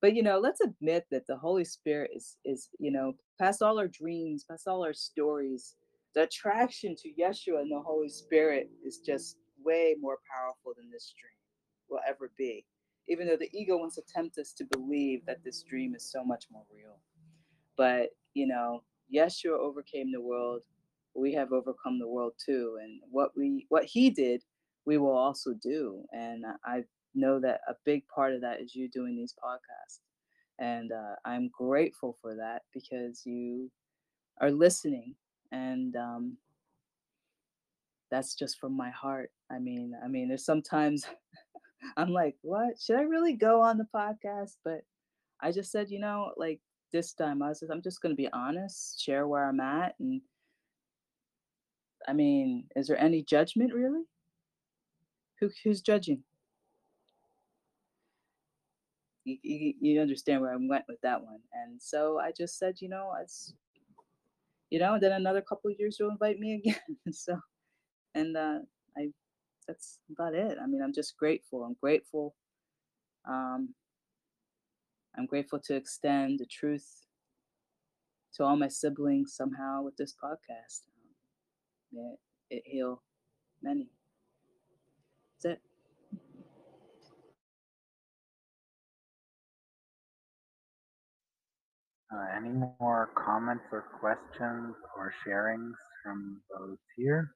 [0.01, 3.79] But you know, let's admit that the Holy Spirit is is you know past all
[3.79, 5.77] our dreams, past all our stories.
[6.15, 11.15] The attraction to Yeshua and the Holy Spirit is just way more powerful than this
[11.21, 11.33] dream
[11.91, 12.67] will ever be.
[13.09, 16.25] Even though the ego wants to tempt us to believe that this dream is so
[16.25, 16.99] much more real.
[17.77, 18.83] But you know,
[19.15, 20.63] Yeshua overcame the world.
[21.15, 22.79] We have overcome the world too.
[22.83, 24.43] And what we what he did,
[24.87, 26.05] we will also do.
[26.13, 26.85] And I
[27.15, 30.01] know that a big part of that is you doing these podcasts.
[30.59, 33.71] And uh, I'm grateful for that because you
[34.41, 35.15] are listening
[35.53, 36.37] and um,
[38.11, 39.31] that's just from my heart.
[39.51, 41.07] I mean, I mean, there's sometimes
[41.97, 42.81] I'm like, what?
[42.81, 44.57] Should I really go on the podcast?
[44.65, 44.83] But
[45.41, 46.61] I just said, you know, like
[46.93, 49.95] this time, I was just, I'm just going to be honest, share where I'm at.
[49.99, 50.21] And
[52.07, 54.03] I mean, is there any judgment really?
[55.41, 56.23] Who, who's judging?
[59.43, 61.41] You, you, understand where I went with that one.
[61.53, 63.55] And so I just said, you know, it's,
[64.71, 66.97] you know, then another couple of years you'll invite me again.
[67.13, 67.39] so,
[68.15, 68.59] and uh,
[68.97, 69.11] I,
[69.67, 70.59] that's about it.
[70.63, 71.65] I mean, I'm just grateful.
[71.65, 72.35] I'm grateful.
[73.29, 73.75] Um,
[75.17, 77.07] I'm grateful to extend the truth
[78.35, 80.83] to all my siblings somehow with this podcast.
[81.97, 82.17] Um,
[82.49, 83.03] it heal
[83.63, 83.89] many.
[85.43, 85.70] That's it.
[92.11, 97.31] Uh, any more comments or questions or sharings from those here?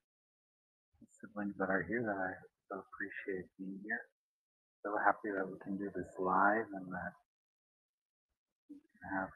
[1.00, 2.34] The siblings that are here that I
[2.68, 4.02] so appreciate being here.
[4.82, 7.14] So happy that we can do this live and that
[8.68, 9.30] we can have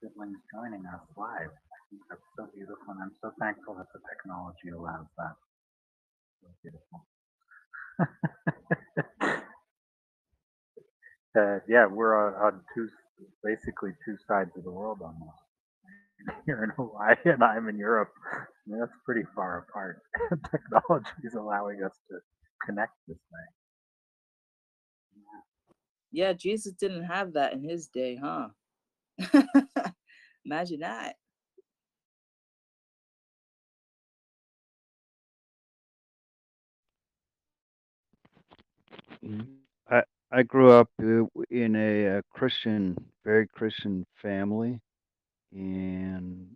[0.00, 1.52] siblings joining us live.
[1.52, 5.36] I think that's so beautiful and I'm so thankful that the technology allows that.
[6.40, 6.98] So beautiful.
[11.38, 12.88] uh, yeah, we're on, on two,
[13.44, 15.38] basically two sides of the world almost.
[16.46, 18.12] You're in Hawaii and I'm in Europe.
[18.32, 20.00] I mean, that's pretty far apart.
[20.50, 22.18] Technology is allowing us to
[22.66, 23.40] connect this way.
[26.12, 28.48] Yeah, Jesus didn't have that in his day, huh?
[30.46, 31.16] Imagine that.
[39.24, 39.55] Mm.
[40.36, 44.80] I grew up uh, in a, uh Christian, very Christian family,
[45.52, 46.48] and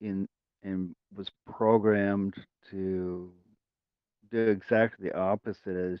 [0.00, 0.28] in
[0.62, 2.34] and was programmed
[2.70, 3.32] to
[4.30, 6.00] do exactly the opposite as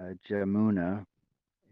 [0.00, 1.04] uh, Jamuna.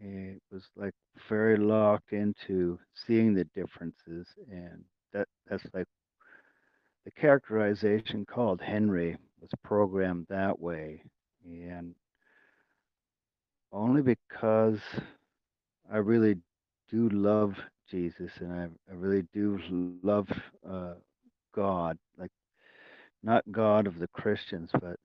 [0.00, 0.94] It was like
[1.28, 5.86] very locked into seeing the differences, and that that's like
[7.04, 11.02] the characterization called Henry was programmed that way,
[11.44, 11.94] and
[13.72, 14.78] only because
[15.92, 16.36] I really
[16.90, 17.54] do love
[17.90, 19.60] Jesus and I, I really do
[20.02, 20.28] love
[20.68, 20.94] uh,
[21.54, 22.30] God, like
[23.22, 24.96] not God of the Christians, but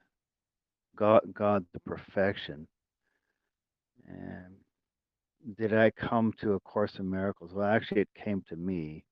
[0.96, 2.68] God, God the perfection.
[4.08, 4.56] And
[5.58, 7.52] did I come to A Course in Miracles?
[7.54, 9.04] Well, actually, it came to me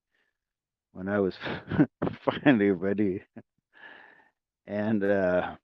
[0.93, 1.35] when I was
[2.25, 3.23] finally ready
[4.67, 5.55] and uh,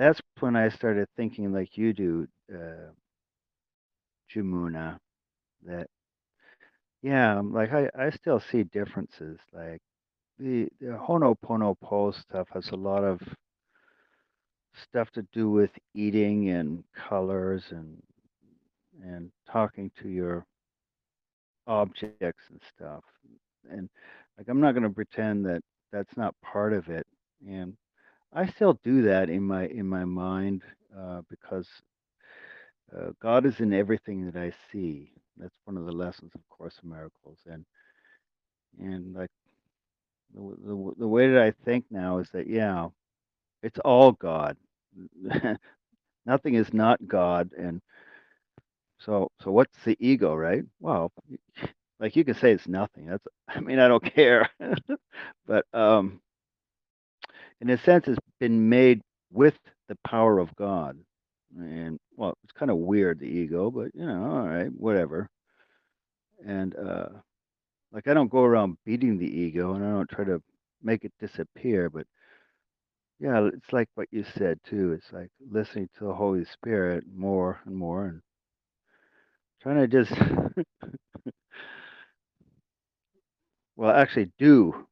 [0.00, 2.92] that's when I started thinking like you do, uh,
[4.34, 4.98] Jamuna,
[5.66, 5.88] that
[7.02, 9.38] yeah, um, like I, I still see differences.
[9.52, 9.80] Like
[10.38, 13.20] the the Ho'oponopono stuff has a lot of
[14.74, 18.02] stuff to do with eating and colors and
[19.02, 20.46] and talking to your
[21.66, 23.04] objects and stuff.
[23.70, 23.88] And
[24.38, 27.06] like I'm not going to pretend that that's not part of it.
[27.46, 27.76] And
[28.34, 30.62] I still do that in my in my mind
[30.96, 31.68] uh, because
[32.96, 35.12] uh, God is in everything that I see.
[35.38, 37.38] That's one of the lessons of Course in Miracles.
[37.46, 37.64] And
[38.80, 39.30] and like
[40.34, 42.88] the the, the way that I think now is that yeah,
[43.62, 44.56] it's all God.
[46.26, 47.50] Nothing is not God.
[47.58, 47.82] And
[49.00, 50.64] so so what's the ego, right?
[50.80, 51.12] Well,
[52.00, 53.06] like you can say it's nothing.
[53.06, 54.50] That's I mean I don't care.
[55.46, 56.20] but um
[57.60, 59.02] in a sense it's been made
[59.32, 59.58] with
[59.88, 60.98] the power of God.
[61.56, 65.28] And well, it's kind of weird the ego, but you know, all right, whatever.
[66.46, 67.08] And uh
[67.92, 70.42] like I don't go around beating the ego and I don't try to
[70.82, 72.06] make it disappear, but
[73.20, 74.92] yeah, it's like what you said too.
[74.94, 78.22] It's like listening to the Holy Spirit more and more and
[79.62, 80.12] trying to just
[83.76, 84.86] well actually do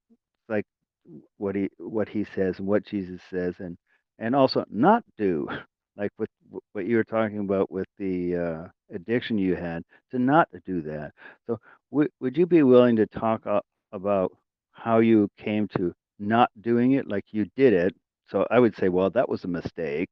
[1.39, 3.77] what he what he says and what Jesus says and
[4.19, 5.49] and also not do
[5.97, 6.31] like with
[6.73, 11.13] what you were talking about with the uh, addiction you had to not do that.
[11.47, 11.59] So
[11.93, 14.33] w- would you be willing to talk a- about
[14.73, 17.95] how you came to not doing it like you did it?
[18.29, 20.11] So I would say, well, that was a mistake.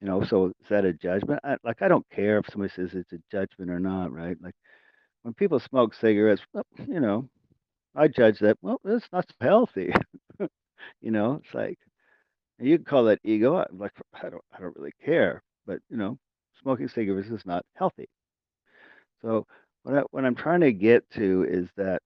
[0.00, 1.40] You know, so is that a judgment?
[1.44, 4.36] I, like I don't care if somebody says it's a judgment or not, right?
[4.42, 4.54] Like
[5.22, 7.28] when people smoke cigarettes, well, you know,
[7.96, 8.58] I judge that.
[8.62, 9.92] Well, it's not so healthy.
[11.00, 11.78] you know, it's like
[12.58, 13.56] you can call that ego.
[13.56, 16.18] I'm like I don't I don't really care, but you know,
[16.62, 18.08] smoking cigarettes is not healthy.
[19.22, 19.46] So
[19.82, 22.02] what I, what I'm trying to get to is that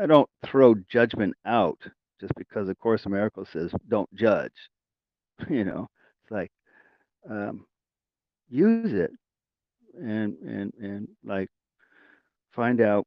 [0.00, 1.78] I don't throw judgment out
[2.20, 4.52] just because the Course of Miracles says don't judge.
[5.48, 5.88] You know,
[6.22, 6.52] it's like
[7.30, 7.66] um,
[8.50, 9.10] use it
[9.98, 11.48] and and and like
[12.52, 13.06] find out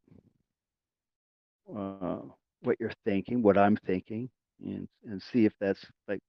[1.75, 2.19] uh,
[2.61, 4.29] what you're thinking, what I'm thinking,
[4.63, 6.21] and and see if that's like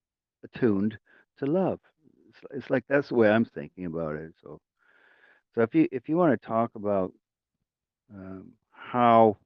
[0.45, 0.99] attuned
[1.39, 1.81] to love.
[2.29, 4.33] It's, it's like that's the way I'm thinking about it.
[4.43, 4.61] So
[5.55, 7.13] so if you if you want to talk about
[8.15, 9.37] um, how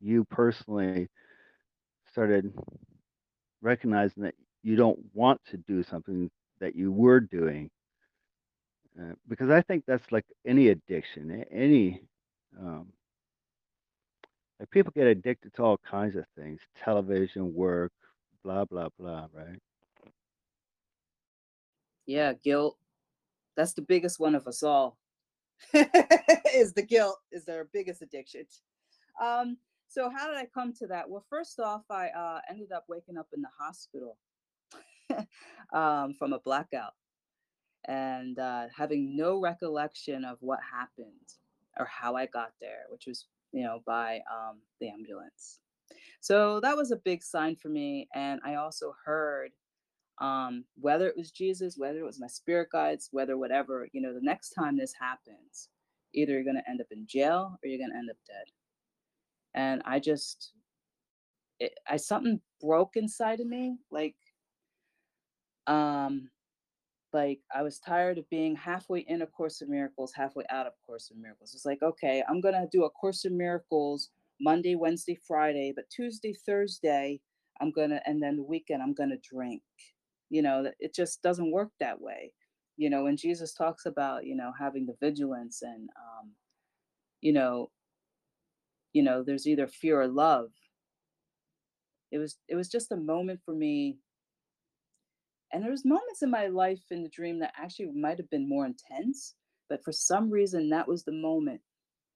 [0.00, 1.08] you personally
[2.10, 2.52] started
[3.60, 7.70] recognizing that you don't want to do something that you were doing,
[9.00, 12.02] uh, because I think that's like any addiction, any
[12.58, 12.86] um,
[14.60, 17.92] like people get addicted to all kinds of things, television, work,
[18.44, 19.60] blah blah blah, right?
[22.06, 22.78] Yeah, guilt.
[23.56, 24.98] That's the biggest one of us all.
[26.54, 28.44] is the guilt is our biggest addiction.
[29.22, 29.56] Um,
[29.88, 31.08] so how did I come to that?
[31.08, 34.16] Well, first off, I uh, ended up waking up in the hospital
[35.72, 36.94] um, from a blackout
[37.84, 41.36] and uh, having no recollection of what happened
[41.78, 45.58] or how I got there, which was, you know, by um, the ambulance.
[46.20, 48.08] So that was a big sign for me.
[48.14, 49.50] And I also heard
[50.20, 54.14] um, whether it was Jesus, whether it was my spirit guides, whether whatever, you know,
[54.14, 55.68] the next time this happens,
[56.14, 58.44] either you're going to end up in jail or you're going to end up dead.
[59.54, 60.52] And I just,
[61.58, 64.16] it, I something broke inside of me, like,
[65.66, 66.28] um,
[67.12, 70.72] like I was tired of being halfway in a Course of Miracles, halfway out of
[70.86, 71.54] Course of Miracles.
[71.54, 74.10] It's like, okay, I'm gonna do a Course of Miracles
[74.42, 77.20] Monday, Wednesday, Friday, but Tuesday, Thursday,
[77.60, 79.62] I'm gonna, and then the weekend, I'm gonna drink.
[80.30, 82.32] You know, it just doesn't work that way.
[82.76, 86.32] You know, when Jesus talks about, you know, having the vigilance and, um,
[87.20, 87.70] you know,
[88.92, 90.50] you know, there's either fear or love.
[92.10, 93.98] It was, it was just a moment for me
[95.52, 98.48] and there was moments in my life in the dream that actually might have been
[98.48, 99.34] more intense
[99.68, 101.60] but for some reason that was the moment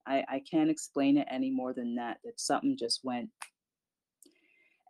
[0.06, 3.28] i i can't explain it any more than that that something just went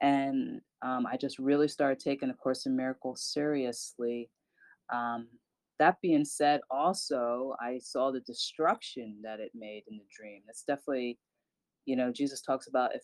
[0.03, 4.31] and um, i just really started taking a course in miracles seriously.
[4.93, 5.27] Um,
[5.79, 10.43] that being said also i saw the destruction that it made in the dream.
[10.47, 11.19] That's definitely
[11.87, 13.03] you know jesus talks about if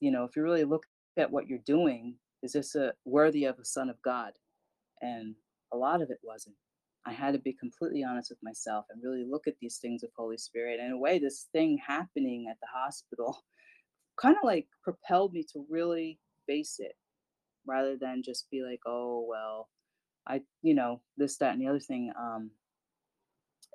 [0.00, 0.84] you know if you really look
[1.16, 4.32] at what you're doing is this a worthy of a son of god?
[5.00, 5.34] And
[5.72, 6.56] a lot of it wasn't.
[7.06, 10.10] I had to be completely honest with myself and really look at these things of
[10.16, 10.78] Holy Spirit.
[10.80, 13.44] And in a way, this thing happening at the hospital
[14.16, 16.92] kind of like propelled me to really face it
[17.66, 19.68] rather than just be like, oh well,
[20.26, 22.12] I you know this that and the other thing.
[22.18, 22.50] Um,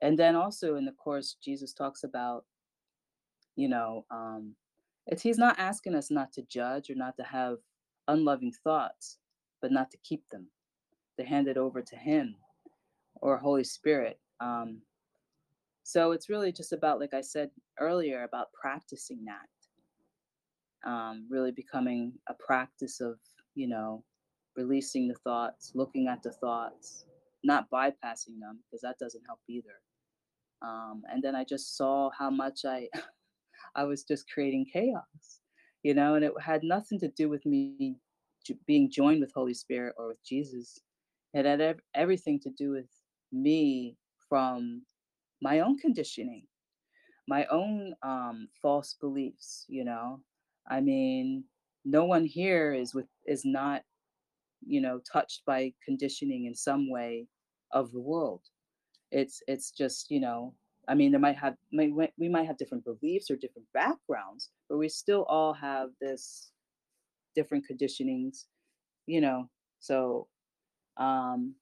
[0.02, 2.46] and then also in the course, Jesus talks about
[3.56, 4.56] you know um,
[5.06, 7.58] it's he's not asking us not to judge or not to have
[8.08, 9.20] unloving thoughts,
[9.62, 10.48] but not to keep them,
[11.20, 12.36] to hand it over to Him
[13.22, 14.20] or Holy Spirit.
[14.40, 14.82] Um,
[15.84, 17.50] so it's really just about, like I said
[17.80, 23.16] earlier, about practicing that, um, really becoming a practice of,
[23.56, 24.04] you know,
[24.56, 27.06] releasing the thoughts, looking at the thoughts,
[27.44, 29.82] not bypassing them, because that doesn't help either.
[30.62, 32.88] Um, and then I just saw how much I,
[33.76, 35.42] I was just creating chaos,
[35.84, 37.96] you know, and it had nothing to do with me
[38.66, 40.80] being joined with Holy Spirit or with Jesus.
[41.34, 42.88] It had ev- everything to do with
[43.32, 43.98] me
[44.30, 44.84] from
[45.42, 46.44] my own conditioning,
[47.28, 49.66] my own um, false beliefs.
[49.68, 50.22] You know,
[50.70, 51.46] I mean,
[51.86, 53.84] no one here is with is not
[54.66, 57.28] you know touched by conditioning in some way
[57.72, 58.42] of the world.
[59.12, 60.56] It's it's just you know.
[60.88, 64.90] I mean, there might have we might have different beliefs or different backgrounds, but we
[64.90, 66.52] still all have this
[67.36, 68.46] different conditionings,
[69.08, 69.50] you know.
[69.80, 70.28] So
[70.98, 71.56] um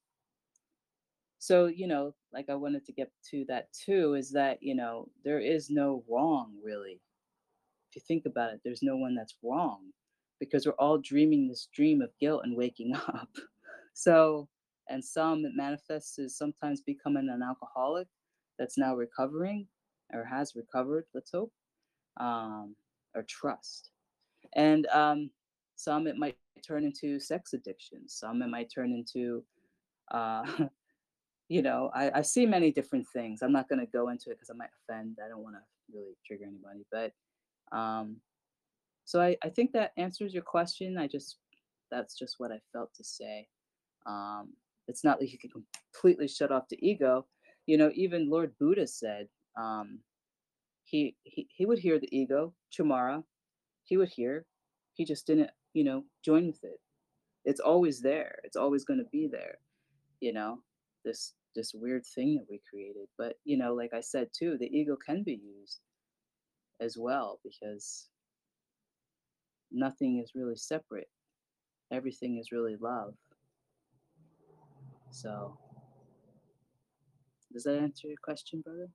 [1.39, 5.07] so you know like i wanted to get to that too is that you know
[5.23, 6.99] there is no wrong really.
[7.89, 9.79] If you think about it there's no one that's wrong
[10.39, 13.29] because we're all dreaming this dream of guilt and waking up.
[13.93, 14.47] So
[14.89, 18.07] and some it manifests as sometimes becoming an alcoholic
[18.59, 19.67] that's now recovering
[20.13, 21.51] or has recovered let's hope
[22.19, 22.75] um,
[23.15, 23.91] or trust.
[24.55, 25.29] And um,
[25.75, 26.35] some it might
[26.65, 28.07] turn into sex addiction.
[28.07, 29.43] Some it might turn into
[30.11, 30.43] uh,
[31.49, 33.41] you know, I, I see many different things.
[33.41, 35.17] I'm not going to go into it because I might offend.
[35.23, 36.85] I don't want to really trigger anybody.
[36.91, 37.13] But
[37.75, 38.17] um,
[39.05, 40.97] so I, I think that answers your question.
[40.97, 41.37] I just,
[41.89, 43.47] that's just what I felt to say.
[44.05, 44.53] Um,
[44.89, 45.51] it's not like you can
[45.93, 47.25] completely shut off the ego.
[47.65, 49.27] You know, even Lord Buddha said
[49.57, 49.99] um,
[50.83, 53.23] he, he, he would hear the ego, Chamara,
[53.85, 54.45] he would hear.
[54.95, 56.79] He just didn't, you know, join with it.
[57.45, 58.39] It's always there.
[58.43, 59.59] It's always going to be there,
[60.19, 60.59] you know
[61.07, 64.67] this this weird thing that we created but you know like i said too the
[64.67, 65.79] ego can be used
[66.81, 68.09] as well because
[69.71, 71.09] nothing is really separate
[71.91, 73.13] everything is really love
[75.11, 75.57] so
[77.53, 78.87] does that answer your question brother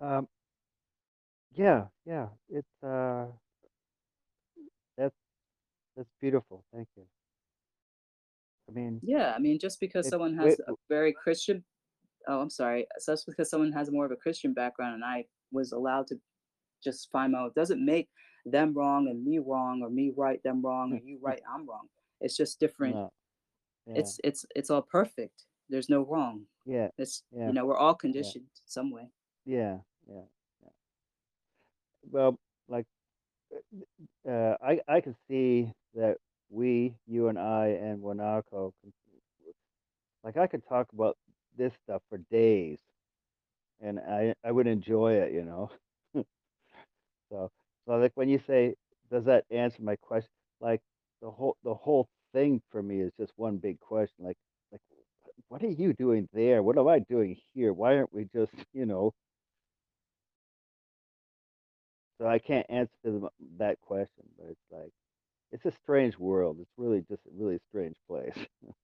[0.00, 0.28] Um,
[1.54, 2.28] yeah, yeah.
[2.50, 3.26] It's uh,
[4.98, 5.16] that's
[5.96, 6.64] that's beautiful.
[6.74, 7.04] Thank you.
[8.68, 11.64] I mean, yeah i mean just because it, someone has a very christian
[12.28, 15.24] oh i'm sorry so that's because someone has more of a christian background and i
[15.52, 16.16] was allowed to
[16.84, 18.08] just find out it doesn't make
[18.44, 21.88] them wrong and me wrong or me right them wrong or you right i'm wrong.
[22.20, 22.96] It's just different.
[22.96, 23.12] No,
[23.86, 25.44] yeah, it's it's it's all perfect.
[25.68, 26.42] There's no wrong.
[26.66, 29.08] Yeah, it's yeah, you know we're all yeah, conditioned some way.
[29.44, 30.22] Yeah, yeah,
[30.62, 30.70] yeah.
[32.10, 32.38] Well,
[32.68, 32.86] like,
[34.28, 36.16] uh, I I can see that
[36.50, 38.72] we, you and I, and Wanako,
[40.24, 41.16] like, I could talk about
[41.56, 42.78] this stuff for days,
[43.80, 45.70] and I I would enjoy it, you know.
[47.30, 47.50] So,
[47.86, 48.74] so like when you say,
[49.10, 50.30] does that answer my question?
[50.60, 50.80] Like
[51.22, 54.24] the whole the whole thing for me is just one big question.
[54.24, 54.36] Like
[54.72, 54.80] like
[55.48, 56.62] what are you doing there?
[56.62, 57.72] What am I doing here?
[57.72, 59.12] Why aren't we just, you know?
[62.18, 63.20] So I can't answer
[63.58, 64.92] that question, but it's like
[65.52, 66.58] it's a strange world.
[66.60, 68.34] It's really just a really strange place.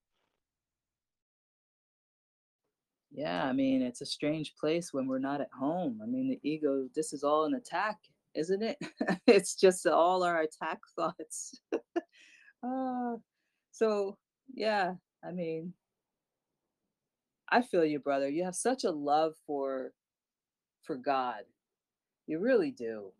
[3.13, 6.01] yeah i mean it's a strange place when we're not at home.
[6.03, 7.99] I mean the ego this is all an attack
[8.35, 8.77] isn't it?
[9.29, 11.61] It's just all our attack thoughts.
[12.65, 13.15] Ah,
[13.71, 14.17] so
[14.53, 15.73] yeah i mean
[17.51, 18.29] i feel you brother.
[18.29, 19.93] You have such a love for
[20.83, 21.45] for god.
[22.27, 23.13] You really do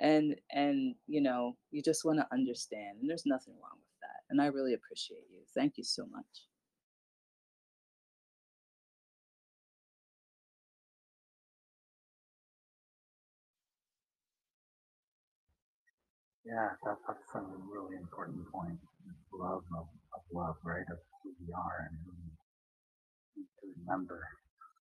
[0.00, 4.22] and and you know you just want to understand and there's nothing wrong with that
[4.30, 6.44] and i really appreciate you thank you so much
[16.44, 17.40] Yeah, that, that's a
[17.70, 18.78] really important point.
[19.32, 20.86] Love of, of love, right?
[20.90, 24.20] Of who we are and who we need to remember,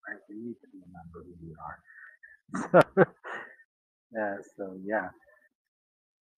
[0.09, 0.21] right?
[0.31, 3.17] We need to remember who we are.
[4.15, 5.09] Yeah, so yeah,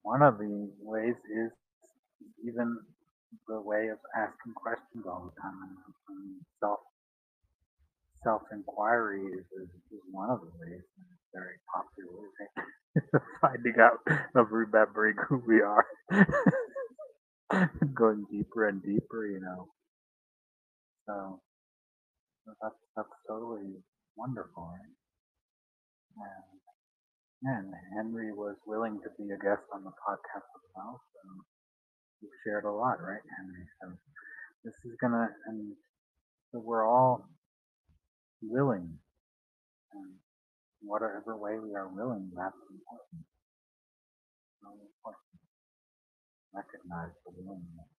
[0.03, 1.53] one of the ways is
[2.49, 2.79] even
[3.49, 5.77] the way of asking questions all the time.
[6.11, 6.81] And self
[8.25, 10.83] self inquiry is, is, is one of the ways.
[10.83, 12.29] It's very popular.
[13.43, 14.01] Finding out
[14.37, 15.87] of remembering who we are.
[17.95, 19.69] going deeper and deeper, you know.
[21.07, 21.41] So
[22.63, 23.75] that's that's totally
[24.17, 24.95] wonderful, right?
[26.19, 26.66] And
[27.45, 31.01] and Henry was willing to be a guest on the podcast as well.
[31.13, 31.29] So
[32.23, 33.67] you've shared a lot, right, Henry?
[33.83, 33.89] So
[34.65, 35.75] this is gonna and
[36.53, 37.29] so we're all
[38.43, 38.99] willing
[39.95, 40.11] and
[40.83, 43.25] whatever way we are willing, that's important.
[44.63, 45.33] Really important.
[46.55, 47.91] Recognize the willingness.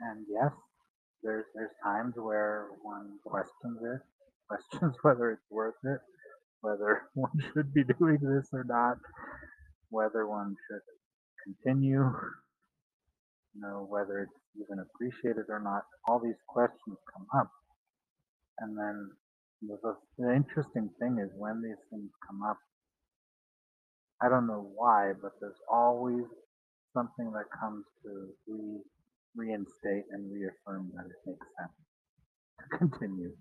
[0.00, 0.52] And yes,
[1.22, 4.02] there's there's times where one questions it,
[4.48, 6.00] questions whether it's worth it,
[6.60, 8.98] whether one should be doing this or not,
[9.90, 10.82] whether one should
[11.44, 12.10] continue,
[13.54, 15.82] you know, whether it's even appreciated or not.
[16.08, 17.50] All these questions come up.
[18.58, 19.10] And then
[19.62, 22.58] the, the, interesting thing is when these things come up,
[24.22, 26.24] I don't know why, but there's always
[26.94, 28.80] something that comes to re,
[29.36, 31.72] reinstate and reaffirm that it makes sense
[32.60, 33.32] to continue.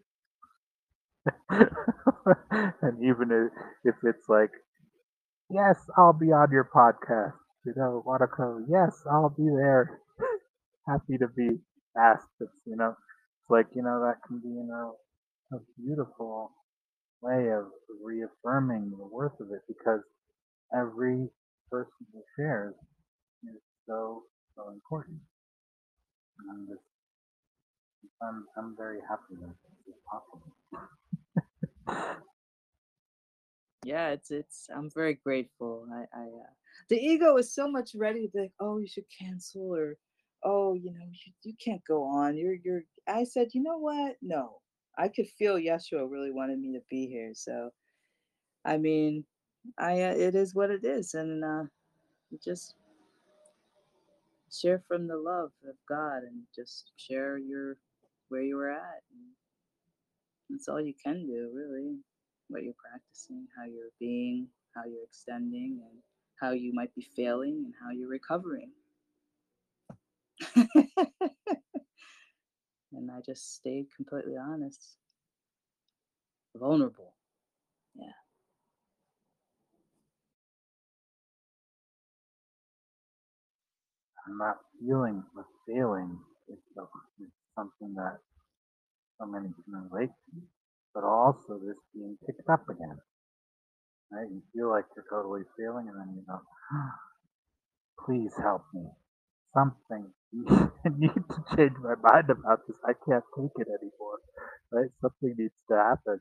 [1.49, 3.51] and even if,
[3.85, 4.51] if it's like,
[5.49, 7.33] yes, I'll be on your podcast,
[7.65, 9.99] you know, wanna Wanako, yes, I'll be there.
[10.87, 11.59] Happy to be
[11.97, 12.27] asked.
[12.65, 14.95] You know, it's like, you know, that can be, you know,
[15.53, 16.51] a beautiful
[17.21, 17.65] way of
[18.03, 20.01] reaffirming the worth of it because
[20.75, 21.27] every
[21.71, 22.75] person who shares
[23.45, 24.23] is so,
[24.55, 25.19] so important.
[26.39, 26.85] And I'm just,
[28.21, 30.53] I'm, I'm very happy that this is possible.
[33.83, 34.67] Yeah, it's it's.
[34.75, 35.85] I'm very grateful.
[35.93, 36.53] I, I uh,
[36.89, 39.95] the ego is so much ready to like, oh, you should cancel or,
[40.43, 42.35] oh, you know, you, you can't go on.
[42.35, 42.81] You're you're.
[43.07, 44.15] I said, you know what?
[44.23, 44.59] No,
[44.97, 47.31] I could feel Yeshua really wanted me to be here.
[47.35, 47.69] So,
[48.65, 49.23] I mean,
[49.77, 51.63] I uh, it is what it is, and uh,
[52.43, 52.73] just
[54.51, 57.77] share from the love of God and just share your
[58.29, 59.03] where you were at.
[59.11, 59.21] And
[60.49, 61.97] that's all you can do, really.
[62.49, 65.99] What you're practicing, how you're being, how you're extending, and
[66.39, 68.71] how you might be failing, and how you're recovering.
[70.55, 70.69] and
[73.11, 74.97] I just stayed completely honest,
[76.55, 77.13] vulnerable.
[77.95, 78.11] Yeah.
[84.27, 86.17] I'm not feeling the feeling
[86.49, 86.89] is, so,
[87.21, 88.19] is something that
[89.19, 90.11] so many relate
[90.95, 92.97] but also this being picked up again.
[94.09, 94.31] Right?
[94.31, 96.95] You feel like you're totally failing, and then you go, ah,
[98.07, 98.87] please help me.
[99.53, 100.07] Something.
[100.49, 102.77] I need to change my mind about this.
[102.87, 104.19] I can't take it anymore.
[104.71, 104.89] Right?
[105.01, 106.19] Something needs to happen.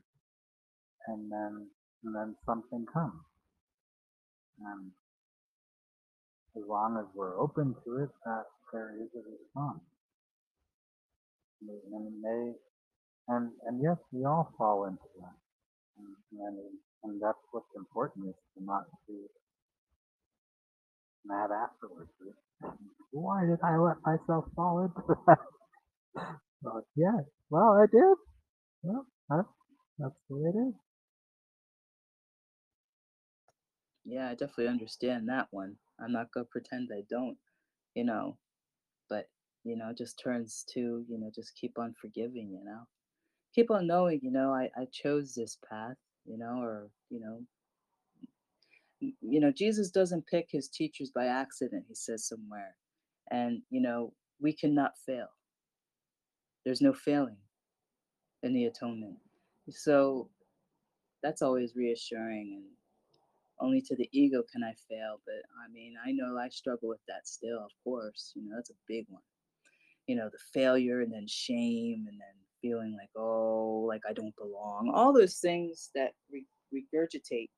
[1.07, 1.67] And then
[2.03, 3.23] and then something comes.
[4.59, 4.91] And
[6.55, 9.83] as long as we're open to it, that there is a response.
[11.61, 12.53] And it may
[13.27, 15.35] and and yes, we all fall into that.
[15.97, 16.57] And,
[17.03, 19.15] and, that's what's important is to not be
[21.25, 22.11] mad afterwards.
[23.11, 25.39] Why did I let myself fall into that?
[26.63, 27.19] so, yeah,
[27.49, 28.17] well, I did.
[28.83, 29.47] Well, that's,
[29.99, 30.73] that's the way it is.
[34.05, 35.77] Yeah, I definitely understand that one.
[35.99, 37.37] I'm not gonna pretend I don't,
[37.95, 38.37] you know,
[39.09, 39.25] but
[39.63, 42.83] you know, it just turns to, you know, just keep on forgiving, you know.
[43.55, 45.95] Keep on knowing, you know, I, I chose this path,
[46.25, 47.41] you know, or, you know,
[48.99, 52.75] you know, Jesus doesn't pick his teachers by accident, he says somewhere.
[53.31, 55.27] And, you know, we cannot fail.
[56.65, 57.37] There's no failing
[58.43, 59.17] in the atonement.
[59.69, 60.29] So
[61.23, 62.65] that's always reassuring and
[63.59, 66.99] only to the ego can I fail, but I mean, I know I struggle with
[67.07, 68.33] that still, of course.
[68.35, 69.21] You know, that's a big one.
[70.07, 74.35] You know, the failure and then shame and then feeling like, oh, like I don't
[74.37, 77.49] belong, all those things that re- regurgitate.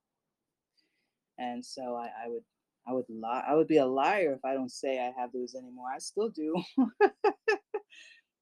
[1.37, 2.43] And so I, I would,
[2.87, 5.55] I would lie, I would be a liar if I don't say I have those
[5.55, 5.87] anymore.
[5.93, 6.61] I still do.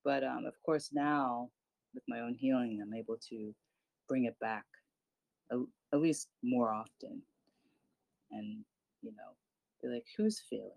[0.05, 1.49] but um, of course, now
[1.93, 3.53] with my own healing, I'm able to
[4.07, 4.65] bring it back
[5.51, 5.57] at,
[5.93, 7.21] at least more often
[8.31, 8.63] and
[9.01, 9.33] you know
[9.81, 10.71] be like who's failing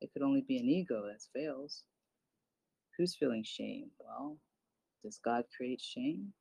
[0.00, 1.84] it could only be an ego that fails
[2.96, 4.36] who's feeling shame well
[5.04, 6.32] does god create shame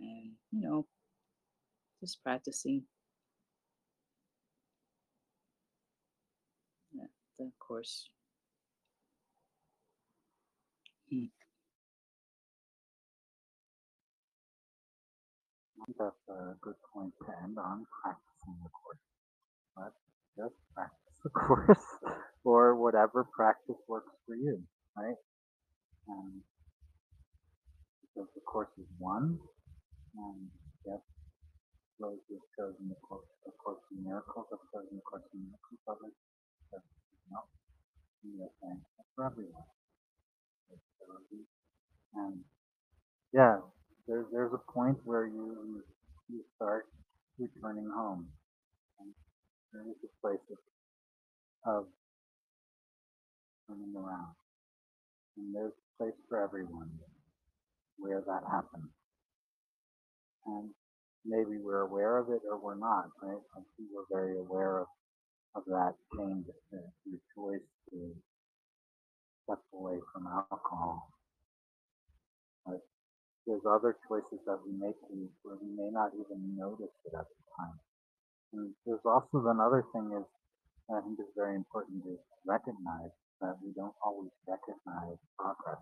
[0.00, 0.86] and you know
[2.00, 2.82] just practicing
[7.38, 8.08] the course
[11.10, 11.24] Hmm.
[15.98, 18.98] That's a good point to end on practicing the course.
[19.76, 19.92] But
[20.36, 21.86] just practice the course.
[22.44, 24.62] or whatever practice works for you,
[28.98, 29.38] 1,
[30.16, 30.38] and
[30.86, 31.02] yep,
[32.00, 34.46] Rose has chosen the course, of course in miracles.
[34.52, 34.60] I've
[34.90, 35.80] the course in miracles.
[35.88, 36.18] I like
[36.72, 36.82] that.
[37.30, 37.40] No,
[38.24, 39.70] we are thankful for everyone.
[42.14, 42.40] And
[43.32, 43.58] yeah,
[44.08, 45.82] there's there's a point where you
[46.30, 46.86] you start
[47.38, 48.28] returning home.
[49.00, 49.10] And
[49.72, 51.84] there is a place of, of
[53.68, 54.34] turning around.
[55.38, 56.90] And there's a place for everyone
[57.98, 58.90] where that happens.
[60.46, 60.70] And
[61.24, 63.42] maybe we're aware of it or we're not, right?
[63.92, 64.86] We're very aware of,
[65.54, 68.14] of that change, the, the choice to
[69.44, 71.10] step away from alcohol.
[72.66, 72.80] But
[73.46, 74.96] there's other choices that we make
[75.42, 77.78] where we may not even notice it at the time.
[78.54, 80.24] And there's also another thing is
[80.88, 82.16] I think is very important to
[82.46, 85.80] recognize that we don't always recognize progress.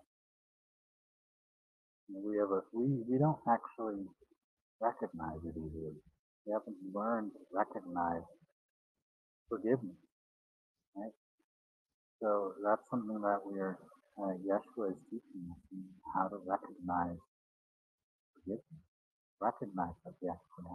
[2.09, 4.07] We have a we we don't actually
[4.81, 5.99] recognize it easily.
[6.47, 8.23] We haven't learned to recognize
[9.49, 9.99] forgiveness,
[10.97, 11.15] right?
[12.23, 13.79] So that's something that we're
[14.19, 15.63] uh, Yeshua is teaching us
[16.15, 17.19] how to recognize
[18.35, 18.85] forgiveness,
[19.41, 20.71] recognize that we actually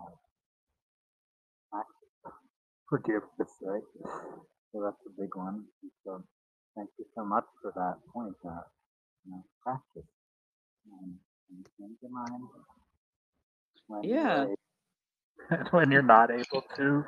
[1.74, 1.88] have
[2.90, 3.88] forgiveness, right?
[4.72, 5.66] So that's a big one.
[6.06, 6.24] So
[6.76, 8.36] thank you so much for that point.
[8.44, 8.66] That
[9.26, 10.10] you know, practice
[13.88, 14.46] when Yeah.
[14.46, 14.56] you're
[15.72, 17.06] when you're not able to,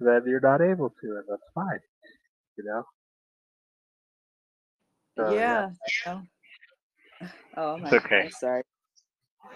[0.00, 1.80] then you're not able to, and that's fine.
[2.58, 2.84] You know.
[5.16, 5.70] So, yeah.
[6.06, 6.22] Oh,
[7.56, 8.22] oh I'm, It's okay.
[8.24, 8.62] I'm sorry.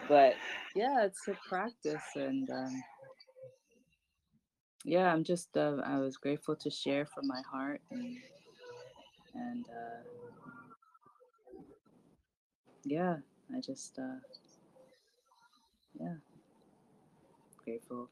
[0.08, 0.34] But
[0.74, 2.82] yeah, it's a practice and um
[4.84, 8.16] yeah, I'm just uh, I was grateful to share from my heart and
[9.34, 10.02] and uh
[12.84, 13.16] yeah,
[13.56, 14.18] I just uh
[16.00, 16.14] yeah,
[17.64, 18.08] grateful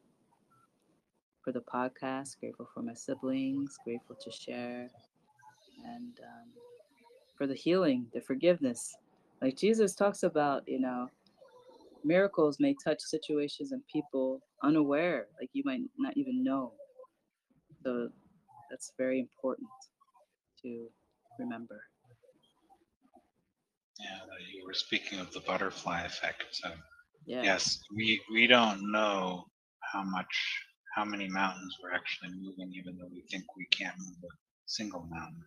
[1.43, 4.89] for the podcast, grateful for my siblings, grateful to share
[5.85, 6.49] and um
[7.37, 8.95] for the healing, the forgiveness.
[9.41, 11.09] Like Jesus talks about, you know,
[12.05, 16.73] miracles may touch situations and people unaware, like you might not even know.
[17.83, 18.11] So
[18.71, 19.69] that's very important
[20.63, 20.89] to
[21.39, 21.83] remember.
[24.01, 24.21] Yeah,
[24.55, 26.45] you were speaking of the butterfly effect.
[26.53, 26.71] So
[27.27, 27.49] Yeah.
[27.49, 29.47] yes, we we don't know
[29.93, 30.65] how much
[30.97, 34.35] how many mountains we're actually moving, even though we think we can't move a
[34.67, 35.45] single mountain.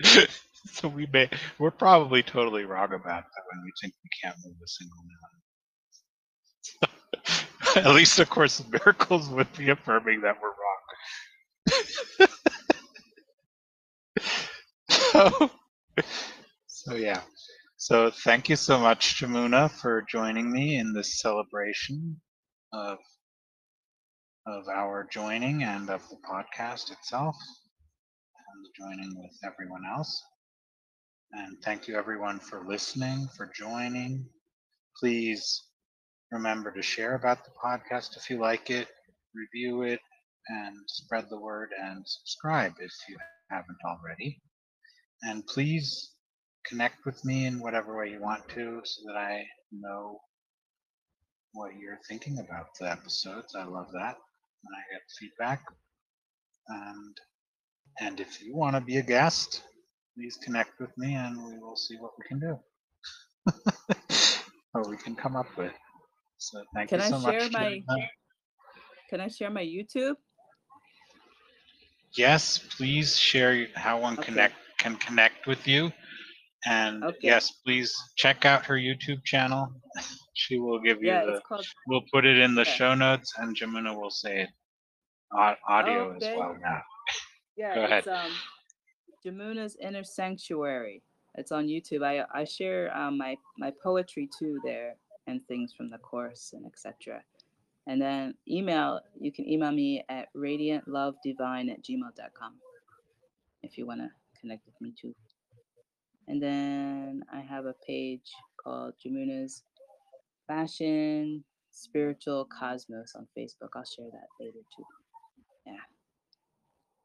[0.66, 1.28] so we may
[1.58, 5.42] we're probably totally wrong about that when we think we can't move a single mountain.
[7.76, 10.80] At least, of course, miracles would be affirming that we're wrong.
[14.90, 15.50] so,
[16.66, 17.22] so yeah.
[17.76, 22.20] So thank you so much, Jamuna, for joining me in this celebration
[22.72, 22.98] of
[24.46, 27.36] of our joining and of the podcast itself,
[28.38, 30.22] and joining with everyone else.
[31.32, 34.28] And thank you, everyone, for listening, for joining.
[34.98, 35.64] Please
[36.30, 38.88] remember to share about the podcast if you like it,
[39.34, 40.00] review it,
[40.48, 43.16] and spread the word, and subscribe if you
[43.50, 44.40] haven't already.
[45.22, 46.12] And please
[46.66, 50.18] connect with me in whatever way you want to so that I know
[51.52, 53.54] what you're thinking about the episodes.
[53.54, 54.16] I love that
[54.62, 55.62] when I get feedback.
[56.68, 57.16] And
[58.00, 59.62] and if you want to be a guest,
[60.16, 62.58] please connect with me and we will see what we can do.
[64.74, 65.72] or we can come up with.
[66.38, 67.50] So thank Can you I so much.
[67.50, 67.50] share
[67.88, 68.08] my-
[69.08, 70.16] Can I share my YouTube?
[72.16, 74.24] Yes, please share how one Okay.
[74.24, 75.90] connect can connect with you.
[76.64, 77.18] And Okay.
[77.22, 79.68] yes, please check out her YouTube channel.
[80.34, 81.32] she will give you Yeah, the.
[81.36, 82.72] it's called We'll put it in the Yeah.
[82.72, 84.50] show notes, and Jamuna will say it
[85.32, 86.82] au- audio as well now.
[87.56, 88.32] yeah, Go it's um
[89.24, 91.02] Jamuna's Inner Sanctuary.
[91.36, 92.02] It's on YouTube.
[92.04, 94.96] I I share um, my my poetry too there
[95.28, 97.22] and things from the course and etc.
[97.86, 102.54] And then email, you can email me at radiantlovedivine at gmail.com
[103.62, 105.14] if you want to connect with me too.
[106.28, 108.30] And then I have a page
[108.62, 109.62] called Jamuna's
[110.46, 113.70] Fashion Spiritual Cosmos on Facebook.
[113.74, 114.84] I'll share that later too.
[115.66, 115.76] Yeah.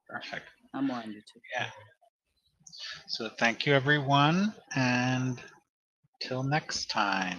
[0.07, 0.47] Perfect.
[0.73, 1.41] I'm more on YouTube.
[1.53, 1.67] Yeah.
[3.07, 5.41] So thank you, everyone, and
[6.21, 7.37] till next time.